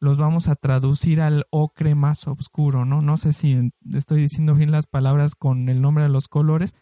los 0.00 0.16
vamos 0.16 0.48
a 0.48 0.54
traducir 0.54 1.20
al 1.20 1.44
ocre 1.50 1.94
más 1.94 2.26
oscuro, 2.26 2.86
¿no? 2.86 3.02
No 3.02 3.18
sé 3.18 3.34
si 3.34 3.70
estoy 3.92 4.22
diciendo 4.22 4.54
bien 4.54 4.72
las 4.72 4.86
palabras 4.86 5.34
con 5.34 5.68
el 5.68 5.82
nombre 5.82 6.04
de 6.04 6.10
los 6.10 6.26
colores. 6.26 6.74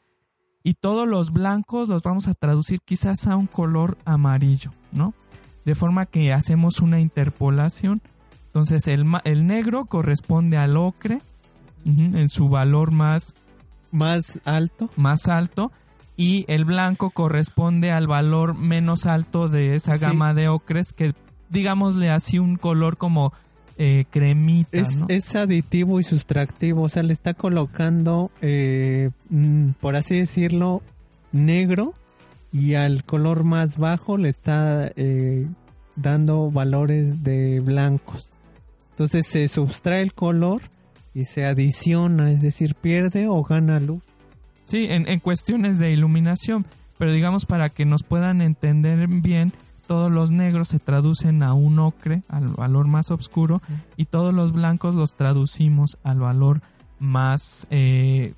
Y 0.67 0.75
todos 0.75 1.07
los 1.07 1.31
blancos 1.31 1.89
los 1.89 2.03
vamos 2.03 2.27
a 2.27 2.35
traducir 2.35 2.81
quizás 2.85 3.29
a 3.29 3.37
un 3.37 3.47
color 3.47 3.97
amarillo, 4.05 4.73
¿no? 4.91 5.15
de 5.65 5.77
forma 5.77 6.07
que 6.07 6.33
hacemos 6.33 6.81
una 6.81 6.99
interpolación. 6.99 8.03
Entonces 8.47 8.89
el, 8.89 9.05
el 9.23 9.47
negro 9.47 9.85
corresponde 9.85 10.57
al 10.57 10.77
ocre 10.77 11.23
en 11.85 12.29
su 12.29 12.49
valor 12.49 12.91
más, 12.91 13.37
más 13.93 14.41
alto. 14.45 14.91
Más 14.97 15.29
alto 15.29 15.71
y 16.17 16.47
el 16.49 16.65
blanco 16.65 17.11
corresponde 17.11 17.93
al 17.93 18.09
valor 18.09 18.57
menos 18.57 19.07
alto 19.07 19.49
de 19.49 19.77
esa 19.77 19.99
gama 19.99 20.35
de 20.35 20.49
ocres 20.49 20.93
que 20.93 21.15
digámosle 21.49 22.11
así 22.11 22.41
un 22.41 22.57
color 22.57 22.97
como 22.97 23.33
eh, 23.79 24.05
cremita. 24.11 24.79
Es, 24.79 25.05
es, 25.09 25.37
aditivo 25.37 26.01
y 26.01 26.05
sustractivo, 26.05 26.83
o 26.83 26.89
sea, 26.89 27.03
le 27.03 27.13
está 27.13 27.35
colocando, 27.35 28.31
eh, 28.41 29.11
mm, 29.29 29.71
por 29.81 29.97
así 29.97 30.19
decirlo, 30.19 30.83
negro 31.33 31.95
y 32.53 32.75
al 32.75 33.05
color 33.05 33.45
más 33.45 33.77
bajo 33.77 34.17
le 34.17 34.29
está 34.31 34.91
eh, 34.97 35.47
dando 35.95 36.51
valores 36.51 37.23
de 37.23 37.61
blancos. 37.61 38.31
Entonces 38.91 39.27
se 39.27 39.47
subtrae 39.49 40.01
el 40.01 40.15
color 40.15 40.63
y 41.13 41.27
se 41.27 41.45
adiciona, 41.45 42.31
es 42.31 42.41
decir, 42.41 42.75
pierde 42.75 43.29
o 43.29 43.43
gana 43.43 43.79
luz. 43.79 44.03
Sí, 44.65 44.87
en, 44.89 45.07
en 45.07 45.21
cuestiones 45.21 45.79
de 45.79 45.93
iluminación, 45.93 46.65
pero 46.99 47.13
digamos 47.13 47.45
para 47.45 47.69
que 47.69 47.85
nos 47.85 48.03
puedan 48.03 48.41
entender 48.41 49.07
bien, 49.07 49.53
todos 49.87 50.11
los 50.11 50.31
negros 50.31 50.69
se 50.69 50.79
traducen 50.79 51.43
a 51.43 51.55
un 51.55 51.79
ocre, 51.79 52.23
al 52.29 52.49
valor 52.49 52.87
más 52.87 53.11
oscuro, 53.11 53.63
y 53.97 54.07
todos 54.07 54.35
los 54.35 54.53
blancos 54.53 54.95
los 54.95 55.15
traducimos 55.15 55.99
al 56.03 56.21
valor 56.21 56.61
más, 56.99 57.67
eh, 57.71 58.35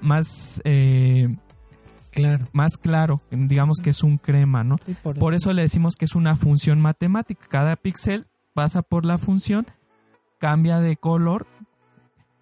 más, 0.00 0.62
eh, 0.64 1.36
claro. 2.10 2.44
más 2.52 2.76
claro, 2.76 3.20
digamos 3.30 3.78
que 3.82 3.90
es 3.90 4.02
un 4.02 4.18
crema, 4.18 4.64
¿no? 4.64 4.78
por, 5.02 5.18
por, 5.18 5.34
eso 5.34 5.52
le 5.52 5.62
decimos 5.62 5.94
que 5.96 6.04
es 6.04 6.14
una 6.14 6.36
función 6.36 6.80
matemática. 6.80 7.46
Cada 7.48 7.76
píxel 7.76 8.26
pasa 8.54 8.82
por 8.82 9.04
la 9.04 9.18
función, 9.18 9.66
cambia 10.38 10.80
de 10.80 10.96
color 10.96 11.46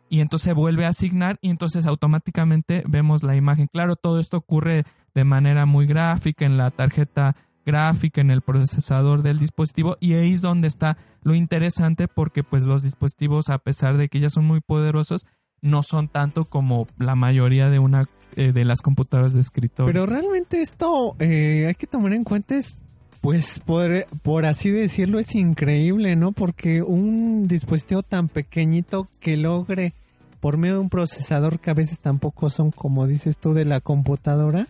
y 0.08 0.20
entonces 0.20 0.54
vuelve 0.54 0.84
a 0.84 0.88
asignar 0.88 1.38
y 1.40 1.50
entonces 1.50 1.86
automáticamente 1.86 2.82
vemos 2.86 3.22
la 3.22 3.36
imagen. 3.36 3.68
Claro, 3.68 3.96
todo 3.96 4.18
esto 4.18 4.36
ocurre 4.36 4.84
de 5.14 5.24
manera 5.24 5.66
muy 5.66 5.86
gráfica 5.86 6.44
en 6.44 6.56
la 6.56 6.70
tarjeta 6.70 7.36
gráfica, 7.70 8.20
en 8.20 8.30
el 8.30 8.40
procesador 8.40 9.22
del 9.22 9.38
dispositivo 9.38 9.96
y 10.00 10.14
ahí 10.14 10.32
es 10.32 10.42
donde 10.42 10.68
está 10.68 10.96
lo 11.22 11.34
interesante 11.34 12.08
porque 12.08 12.42
pues 12.42 12.64
los 12.64 12.82
dispositivos 12.82 13.48
a 13.48 13.58
pesar 13.58 13.96
de 13.96 14.08
que 14.08 14.20
ya 14.20 14.30
son 14.30 14.44
muy 14.44 14.60
poderosos 14.60 15.26
no 15.62 15.82
son 15.82 16.08
tanto 16.08 16.46
como 16.46 16.86
la 16.98 17.14
mayoría 17.14 17.68
de 17.68 17.78
una 17.78 18.06
eh, 18.36 18.52
de 18.52 18.64
las 18.64 18.80
computadoras 18.80 19.34
de 19.34 19.40
escritorio. 19.40 19.92
Pero 19.92 20.06
realmente 20.06 20.62
esto 20.62 21.16
eh, 21.18 21.66
hay 21.68 21.74
que 21.74 21.86
tomar 21.86 22.12
en 22.12 22.24
cuenta 22.24 22.56
es 22.56 22.82
pues 23.20 23.60
por, 23.60 24.06
por 24.22 24.46
así 24.46 24.70
decirlo 24.70 25.18
es 25.18 25.34
increíble, 25.34 26.16
¿no? 26.16 26.32
Porque 26.32 26.82
un 26.82 27.46
dispositivo 27.48 28.02
tan 28.02 28.28
pequeñito 28.28 29.08
que 29.20 29.36
logre 29.36 29.92
por 30.40 30.56
medio 30.56 30.76
de 30.76 30.80
un 30.80 30.88
procesador 30.88 31.60
que 31.60 31.70
a 31.70 31.74
veces 31.74 31.98
tampoco 31.98 32.48
son 32.48 32.70
como 32.70 33.06
dices 33.06 33.36
tú 33.38 33.52
de 33.52 33.66
la 33.66 33.80
computadora, 33.80 34.66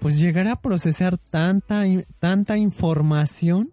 pues 0.00 0.18
llegar 0.18 0.48
a 0.48 0.56
procesar 0.56 1.18
tanta, 1.18 1.84
tanta 2.18 2.56
información 2.56 3.72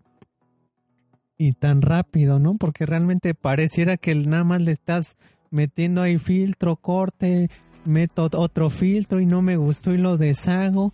y 1.38 1.54
tan 1.54 1.82
rápido, 1.82 2.40
¿no? 2.40 2.58
Porque 2.58 2.86
realmente 2.86 3.34
pareciera 3.34 3.98
que 3.98 4.16
nada 4.16 4.44
más 4.44 4.62
le 4.62 4.72
estás 4.72 5.18
metiendo 5.52 6.02
ahí 6.02 6.18
filtro, 6.18 6.76
corte, 6.76 7.50
meto 7.86 8.30
otro 8.34 8.70
filtro 8.70 9.20
y 9.20 9.26
no 9.26 9.42
me 9.42 9.58
gustó 9.58 9.94
y 9.94 9.98
lo 9.98 10.18
deshago. 10.18 10.94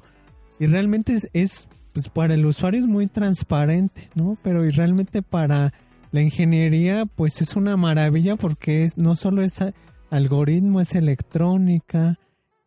Y 0.59 0.67
realmente 0.67 1.17
es 1.34 1.67
pues 1.93 2.09
para 2.09 2.34
el 2.34 2.45
usuario 2.45 2.82
es 2.82 2.86
muy 2.86 3.07
transparente, 3.07 4.09
¿no? 4.15 4.38
Pero 4.43 4.65
y 4.65 4.69
realmente 4.69 5.21
para 5.21 5.73
la 6.11 6.21
ingeniería 6.21 7.05
pues 7.05 7.41
es 7.41 7.55
una 7.55 7.77
maravilla 7.77 8.36
porque 8.36 8.84
es 8.84 8.97
no 8.97 9.15
solo 9.15 9.41
es 9.41 9.63
algoritmo, 10.09 10.82
es 10.82 10.95
electrónica, 10.95 12.17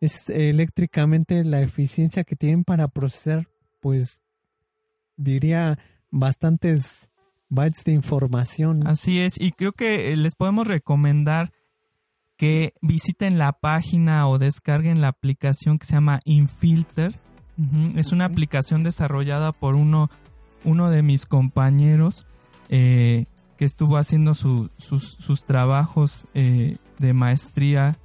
es 0.05 0.29
eléctricamente 0.29 1.43
la 1.43 1.61
eficiencia 1.61 2.23
que 2.23 2.35
tienen 2.35 2.63
para 2.63 2.87
procesar 2.87 3.47
pues 3.79 4.23
diría 5.15 5.77
bastantes 6.09 7.11
bytes 7.49 7.83
de 7.83 7.93
información. 7.93 8.87
Así 8.87 9.19
es, 9.19 9.39
y 9.39 9.51
creo 9.51 9.73
que 9.73 10.11
eh, 10.11 10.17
les 10.17 10.35
podemos 10.35 10.67
recomendar 10.67 11.51
que 12.37 12.73
visiten 12.81 13.37
la 13.37 13.53
página 13.53 14.27
o 14.27 14.39
descarguen 14.39 15.01
la 15.01 15.09
aplicación 15.09 15.77
que 15.77 15.85
se 15.85 15.93
llama 15.93 16.19
Infilter 16.25 17.13
es 17.95 18.11
una 18.11 18.25
aplicación 18.25 18.83
desarrollada 18.83 19.51
por 19.51 19.75
uno, 19.75 20.09
uno 20.63 20.89
de 20.89 21.03
mis 21.03 21.27
compañeros 21.27 22.25
eh, 22.69 23.25
que 23.57 23.65
estuvo 23.65 23.97
haciendo 23.97 24.33
sus, 24.33 24.71
sus, 24.77 25.45
trabajos 25.45 26.25
eh, 26.33 26.77
de 26.97 27.13
maestría 27.13 27.99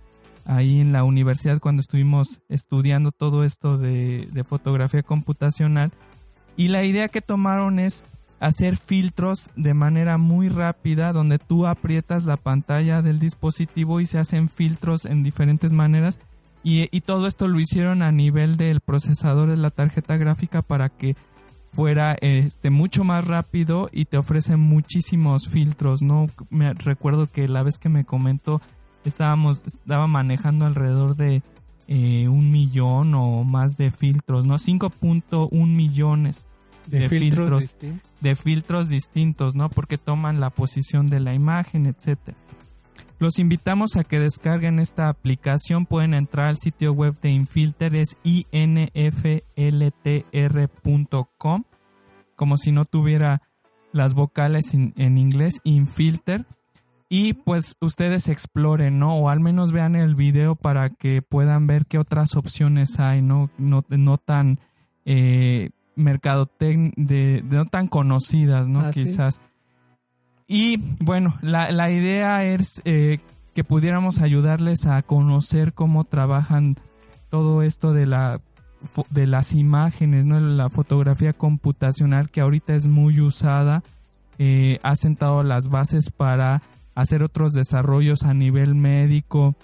ahí 0.49 0.81
en 0.81 0.93
la 0.93 1.05
universidad 1.05 1.61
cuando 1.61 1.81
estuvimos 1.81 2.41
estudiando 2.49 3.13
todo 3.13 3.45
esto 3.45 3.79
de, 3.79 4.29
de 4.33 4.45
fotografía 4.45 5.05
computacional. 5.05 5.93
Y 6.57 6.69
la 6.69 6.83
idea 6.83 7.09
que 7.09 7.21
tomaron 7.21 7.79
es 7.79 8.03
hacer 8.41 8.77
filtros 8.77 9.51
de 9.55 9.75
manera 9.75 10.19
muy 10.19 10.49
rápida 10.49 11.13
donde 11.13 11.39
tú 11.39 11.67
aprietas 11.67 12.25
la 12.25 12.37
pantalla 12.37 13.03
del 13.03 13.21
dispositivo 13.21 14.01
y 14.01 14.07
se 14.07 14.19
hacen 14.19 14.49
filtros 14.49 15.05
en 15.05 15.23
diferentes 15.23 15.73
maneras 15.73 16.19
y, 16.63 17.01
todo 17.03 17.27
esto 17.27 17.49
lo 17.49 17.61
hicieron 17.61 18.03
a 18.03 18.13
nivel 18.13 18.57
del 18.57 18.81
procesador 18.81 19.49
de 19.49 19.57
la 19.57 19.71
tarjeta 19.71 20.17
gráfica 20.17 20.61
para 20.61 20.89
que 20.89 21.17
fuera 21.73 22.17
este 22.21 22.71
mucho 22.71 23.05
más 23.05 23.27
rápido 23.27 23.89
y 23.93 24.07
te 24.07 24.19
ofrecen 24.19 24.61
muchísimos 24.61 25.49
filtros, 25.49 26.03
¿no? 26.03 26.27
Me 26.51 26.75
recuerdo 26.75 27.31
que 27.31 27.49
la 27.49 27.63
vez 27.63 27.79
que 27.79 27.89
me 27.89 28.05
comentó 28.05 28.61
estábamos 29.05 29.63
estaba 29.67 30.07
manejando 30.07 30.67
alrededor 30.67 31.17
de 31.17 31.43
eh, 31.87 32.29
un 32.29 32.51
millón 32.51 33.15
o 33.15 33.45
más 33.45 33.77
de 33.77 33.91
filtros, 33.91 34.47
¿no? 34.47 34.59
5.1 34.59 35.51
millones 35.67 36.47
de, 36.87 37.09
filtros, 37.09 37.77
de 38.21 38.37
filtros 38.37 38.89
distintos, 38.89 39.55
¿no? 39.55 39.71
Porque 39.71 39.99
toman 39.99 40.41
la 40.41 40.51
posición 40.51 41.07
de 41.07 41.21
la 41.21 41.35
imagen, 41.35 41.87
etcétera. 41.87 42.37
Los 43.19 43.39
invitamos 43.39 43.97
a 43.97 44.05
que 44.05 44.21
descarguen 44.21 44.79
esta 44.79 45.09
aplicación. 45.09 45.87
Pueden 45.87 46.15
entrar 46.15 46.47
al 46.47 46.59
sitio 46.59 46.93
web 46.93 47.19
de 47.21 47.31
Infilter, 47.31 47.97
es 47.97 48.17
infltr.com, 48.23 48.85
como 52.37 52.57
si 52.57 52.71
no 52.71 52.85
tuviera 52.85 53.43
las 53.93 54.15
vocales 54.15 54.75
en 54.75 55.19
inglés, 55.19 55.61
Infilter. 55.65 56.47
Y 57.09 57.33
pues 57.33 57.77
ustedes 57.81 58.29
exploren, 58.29 58.99
¿no? 58.99 59.17
O 59.17 59.29
al 59.31 59.41
menos 59.41 59.73
vean 59.73 59.97
el 59.97 60.15
video 60.15 60.57
para 60.57 60.91
que 60.91 61.23
puedan 61.23 61.67
ver 61.67 61.87
qué 61.87 61.99
otras 61.99 62.37
opciones 62.37 63.01
hay, 63.01 63.23
¿no? 63.23 63.51
No, 63.57 63.85
no 63.89 64.19
tan 64.19 64.61
eh, 65.07 65.71
de, 65.97 67.43
no 67.49 67.65
tan 67.67 67.89
conocidas, 67.89 68.69
¿no? 68.69 68.81
Ah, 68.81 68.91
Quizás. 68.91 69.41
Y 70.47 70.79
bueno, 71.01 71.37
la, 71.43 71.71
la 71.73 71.91
idea 71.91 72.45
es 72.45 72.81
eh, 72.85 73.21
que 73.55 73.65
pudiéramos 73.65 74.21
ayudarles 74.21 74.87
a 74.87 75.03
conocer 75.03 75.73
cómo 75.73 76.05
trabajan 76.05 76.77
todo 77.31 77.63
esto 77.63 77.93
de 77.93 78.07
la 78.07 78.41
de 79.11 79.27
las 79.27 79.55
imágenes, 79.55 80.25
¿no? 80.25 80.39
la 80.39 80.71
fotografía 80.71 81.33
computacional 81.33 82.31
que 82.31 82.41
ahorita 82.41 82.77
es 82.77 82.87
muy 82.87 83.21
usada, 83.21 83.83
eh, 84.39 84.79
ha 84.85 84.95
sentado 84.95 85.43
las 85.43 85.69
bases 85.69 86.11
para 86.11 86.63
hacer 86.99 87.23
otros 87.23 87.53
desarrollos 87.53 88.25
a 88.25 88.35
nivel 88.35 88.75
médico. 88.75 89.55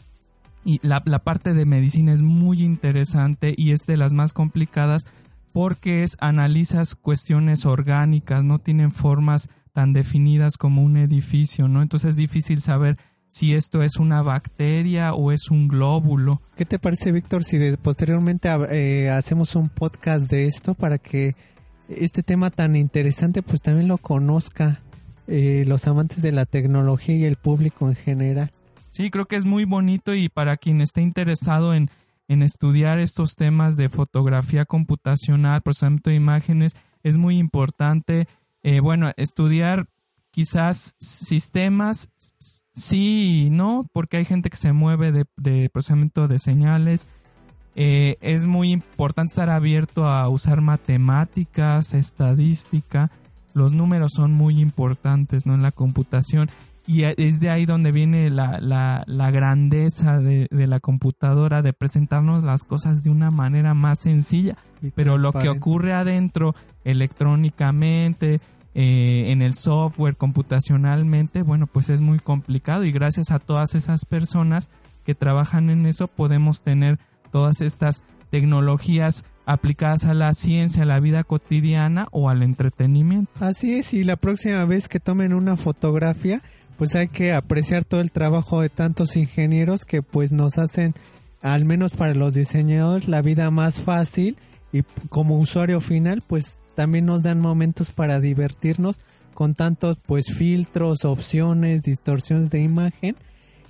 Y 0.65 0.79
la, 0.87 1.01
parte 1.03 1.53
de 1.53 1.67
medicina 1.67 2.13
es 2.13 2.23
muy 2.23 2.63
interesante 2.63 3.55
y 3.57 3.73
es 3.73 3.81
de 3.87 3.97
las 3.97 4.13
más 4.13 4.33
complicadas 4.33 5.05
porque 5.53 6.05
es 6.05 6.17
analizas 6.21 6.95
cuestiones 6.95 7.67
orgánicas, 7.67 8.45
no 8.45 8.61
tienen 8.61 8.93
formas 8.93 9.51
tan 9.73 9.93
definidas 9.93 10.57
como 10.57 10.83
un 10.83 10.97
edificio, 10.97 11.69
¿no? 11.69 11.83
Entonces 11.83 12.11
es 12.11 12.17
difícil 12.17 12.63
saber 12.63 12.97
si 13.29 13.55
esto 13.55 13.83
es 13.83 13.97
una 13.97 14.23
bacteria 14.23 15.13
o 15.13 15.33
es 15.33 15.51
un 15.51 15.67
glóbulo. 15.67 16.41
¿Qué 16.57 16.65
te 16.65 16.79
parece, 16.79 17.11
Víctor, 17.11 17.43
si 17.43 17.59
posteriormente 17.77 18.49
eh, 18.71 19.11
hacemos 19.11 19.57
un 19.57 19.69
podcast 19.69 20.31
de 20.31 20.47
esto 20.47 20.75
para 20.75 20.99
que 20.99 21.35
este 21.89 22.23
tema 22.23 22.51
tan 22.51 22.77
interesante 22.77 23.43
pues 23.43 23.61
también 23.61 23.89
lo 23.89 23.99
conozca 23.99 24.81
eh, 25.27 25.65
los 25.67 25.87
amantes 25.87 26.23
de 26.23 26.33
la 26.33 26.47
tecnología 26.47 27.17
y 27.17 27.25
el 27.25 27.37
público 27.37 27.89
en 27.89 27.97
general? 27.97 28.51
Sí, 28.91 29.11
creo 29.11 29.27
que 29.27 29.37
es 29.37 29.45
muy 29.45 29.65
bonito 29.65 30.15
y 30.15 30.29
para 30.29 30.57
quien 30.57 30.81
esté 30.81 31.03
interesado 31.03 31.75
en, 31.75 31.91
en 32.29 32.43
estudiar 32.43 32.99
estos 32.99 33.35
temas 33.35 33.77
de 33.77 33.89
fotografía 33.89 34.65
computacional, 34.65 35.63
procesamiento 35.63 36.11
de 36.11 36.17
imágenes, 36.17 36.77
es 37.03 37.17
muy 37.17 37.39
importante 37.39 38.27
eh, 38.65 38.81
bueno, 38.81 39.13
estudiar 39.19 39.89
quizás 40.31 40.97
sistemas, 40.99 42.11
sí 42.75 43.45
y 43.47 43.51
no, 43.51 43.87
porque 43.93 44.17
hay 44.17 44.25
gente 44.25 44.49
que 44.49 44.57
se 44.57 44.73
mueve 44.73 45.13
de, 45.37 45.69
procesamiento 45.69 46.29
de 46.29 46.39
señales. 46.39 47.07
Eh, 47.77 48.17
es 48.23 48.47
muy 48.47 48.73
importante 48.73 49.33
estar 49.33 49.51
abierto 49.51 50.07
a 50.07 50.29
usar 50.31 50.63
matemáticas, 50.63 51.93
estadística 51.93 53.11
los 53.55 53.73
números 53.73 54.13
son 54.15 54.33
muy 54.33 54.61
importantes, 54.61 55.47
¿no? 55.47 55.55
En 55.55 55.63
la 55.63 55.73
computación. 55.73 56.51
Y 56.87 57.05
es 57.05 57.41
de 57.41 57.49
ahí 57.49 57.65
donde 57.65 57.93
viene 57.93 58.29
la, 58.29 58.61
la, 58.61 59.05
la 59.07 59.31
grandeza 59.31 60.19
de, 60.19 60.49
de, 60.51 60.67
la 60.67 60.81
computadora, 60.81 61.63
de 61.63 61.73
presentarnos 61.73 62.45
las 62.45 62.65
cosas 62.65 63.03
de 63.03 63.09
una 63.09 63.31
manera 63.31 63.73
más 63.73 64.01
sencilla. 64.01 64.59
Pero 64.95 65.17
lo 65.17 65.33
que 65.33 65.49
ocurre 65.49 65.95
adentro, 65.95 66.55
electrónicamente, 66.85 68.41
eh, 68.77 69.27
en 69.29 69.41
el 69.41 69.55
software, 69.55 70.17
computacionalmente, 70.17 71.43
bueno, 71.43 71.69
pues 71.69 71.91
es 71.91 72.01
muy 72.01 72.19
complicado. 72.19 72.85
Y 72.85 72.91
gracias 72.91 73.31
a 73.31 73.39
todas 73.39 73.75
esas 73.77 74.05
personas 74.05 74.69
que 75.05 75.15
trabajan 75.15 75.71
en 75.71 75.87
eso, 75.87 76.09
podemos 76.09 76.63
tener 76.63 76.99
todas 77.31 77.61
estas 77.61 78.03
tecnologías 78.31 79.25
aplicadas 79.47 80.05
a 80.07 80.15
la 80.15 80.33
ciencia, 80.35 80.83
a 80.83 80.87
la 80.87 81.01
vida 81.01 81.25
cotidiana 81.25 82.09
o 82.11 82.31
al 82.31 82.43
entretenimiento. 82.43 83.31
Así 83.41 83.75
es, 83.75 83.95
y 83.95 84.05
la 84.05 84.17
próxima 84.17 84.65
vez 84.65 84.89
que 84.89 85.01
tomen 85.01 85.35
una 85.35 85.57
fotografía, 85.57 86.43
pues 86.79 86.95
hay 86.95 87.09
que 87.09 87.33
apreciar 87.33 87.85
todo 87.85 88.01
el 88.01 88.11
trabajo 88.11 88.61
de 88.61 88.69
tantos 88.69 89.17
ingenieros 89.17 89.85
que 89.85 90.03
pues 90.03 90.33
nos 90.33 90.59
hacen, 90.59 90.95
al 91.43 91.65
menos 91.65 91.93
para 91.93 92.15
los 92.15 92.35
diseñadores, 92.35 93.09
la 93.09 93.23
vida 93.23 93.51
más 93.51 93.81
fácil 93.81 94.37
y 94.73 94.83
como 95.09 95.39
usuario 95.39 95.81
final, 95.81 96.23
pues 96.27 96.59
también 96.75 97.07
nos 97.07 97.23
dan 97.23 97.39
momentos 97.39 97.91
para 97.91 98.21
divertirnos 98.21 98.99
con 99.35 99.55
tantos 99.55 99.99
pues 100.05 100.27
filtros, 100.33 101.05
opciones, 101.05 101.83
distorsiones 101.83 102.51
de 102.51 102.61
imagen 102.61 103.17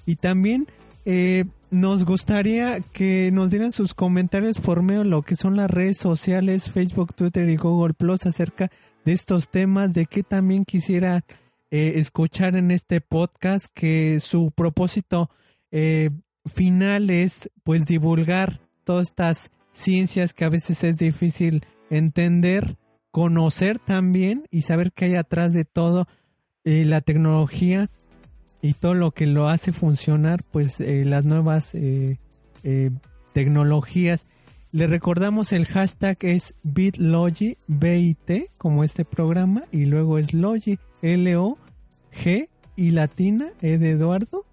y 0.07 0.17
también 0.17 0.67
eh, 1.05 1.45
nos 1.75 2.05
gustaría 2.05 2.79
que 2.79 3.31
nos 3.33 3.51
dieran 3.51 3.73
sus 3.73 3.95
comentarios 3.95 4.59
por 4.59 4.83
medio 4.83 5.01
de 5.01 5.09
lo 5.09 5.23
que 5.23 5.35
son 5.35 5.57
las 5.57 5.69
redes 5.69 5.99
sociales, 5.99 6.71
Facebook, 6.71 7.17
Twitter 7.17 7.49
y 7.49 7.57
Google 7.57 7.95
Plus 7.95 8.27
acerca 8.27 8.71
de 9.05 9.13
estos 9.13 9.49
temas, 9.49 9.93
de 9.93 10.07
qué 10.07 10.23
también 10.23 10.65
quisiera 10.65 11.25
eh, 11.73 11.95
escuchar 11.97 12.55
en 12.55 12.71
este 12.71 13.01
podcast, 13.01 13.67
que 13.75 14.21
su 14.21 14.53
propósito 14.53 15.31
eh, 15.73 16.11
final 16.47 17.11
es 17.11 17.51
pues 17.65 17.87
divulgar 17.87 18.61
todas 18.85 19.09
estas 19.09 19.51
ciencias 19.73 20.33
que 20.33 20.45
a 20.45 20.51
veces 20.51 20.85
es 20.85 20.97
difícil 20.97 21.67
entender, 21.91 22.79
conocer 23.11 23.81
también 23.81 24.47
y 24.53 24.63
saber 24.63 24.93
qué 24.93 25.07
hay 25.07 25.17
atrás 25.17 25.53
de 25.53 25.65
todo 25.65 26.07
eh, 26.63 26.85
la 26.85 27.01
tecnología 27.01 27.91
y 28.65 28.73
todo 28.73 28.95
lo 28.95 29.11
que 29.11 29.27
lo 29.27 29.51
hace 29.51 29.73
funcionar, 29.73 30.43
pues 30.43 30.81
eh, 30.81 31.05
las 31.05 31.27
nuevas 31.27 31.75
eh, 31.75 32.19
eh, 32.63 32.91
tecnologías. 33.35 34.27
Le 34.73 34.87
recordamos 34.87 35.53
el 35.53 35.67
hashtag 35.67 36.17
es 36.23 36.55
bitlogi, 36.63 37.59
B-I-T, 37.67 38.51
como 38.57 38.83
este 38.83 39.05
programa, 39.05 39.65
y 39.71 39.85
luego 39.85 40.17
es 40.17 40.33
logi, 40.33 40.79
L-O-G 41.03 42.49
y 42.75 42.91
latina, 42.93 43.51
E 43.61 43.77
de 43.77 43.91
Eduardo. 43.91 44.47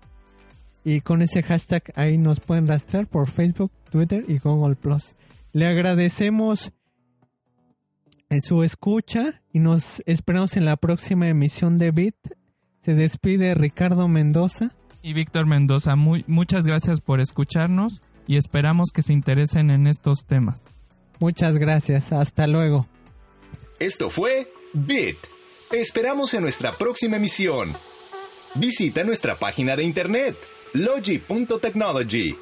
Y 0.83 0.99
con 0.99 1.21
ese 1.21 1.41
hashtag 1.41 1.83
ahí 1.95 2.17
nos 2.17 2.41
pueden 2.41 2.67
rastrear 2.67 3.07
por 3.07 3.29
Facebook, 3.29 3.71
Twitter 3.91 4.25
y 4.27 4.39
Google 4.39 4.75
Plus. 4.75 5.15
Le 5.53 5.67
agradecemos 5.67 6.73
su 8.41 8.63
escucha 8.63 9.41
y 9.53 9.59
nos 9.59 10.03
esperamos 10.05 10.57
en 10.57 10.65
la 10.65 10.75
próxima 10.75 11.29
emisión 11.29 11.77
de 11.77 11.91
Bit 11.91 12.40
se 12.81 12.93
despide 12.93 13.55
Ricardo 13.55 14.07
Mendoza. 14.07 14.71
Y 15.03 15.13
Víctor 15.13 15.47
Mendoza, 15.47 15.95
muy, 15.95 16.23
muchas 16.27 16.65
gracias 16.65 17.01
por 17.01 17.21
escucharnos 17.21 18.01
y 18.27 18.37
esperamos 18.37 18.91
que 18.93 19.01
se 19.01 19.13
interesen 19.13 19.71
en 19.71 19.87
estos 19.87 20.25
temas. 20.27 20.65
Muchas 21.19 21.57
gracias, 21.57 22.11
hasta 22.11 22.45
luego. 22.45 22.87
Esto 23.79 24.11
fue 24.11 24.51
Bit. 24.73 25.17
Te 25.71 25.81
esperamos 25.81 26.33
en 26.35 26.43
nuestra 26.43 26.71
próxima 26.73 27.17
emisión. 27.17 27.73
Visita 28.55 29.03
nuestra 29.03 29.39
página 29.39 29.75
de 29.75 29.83
internet 29.83 30.37
logi.technology 30.73 32.37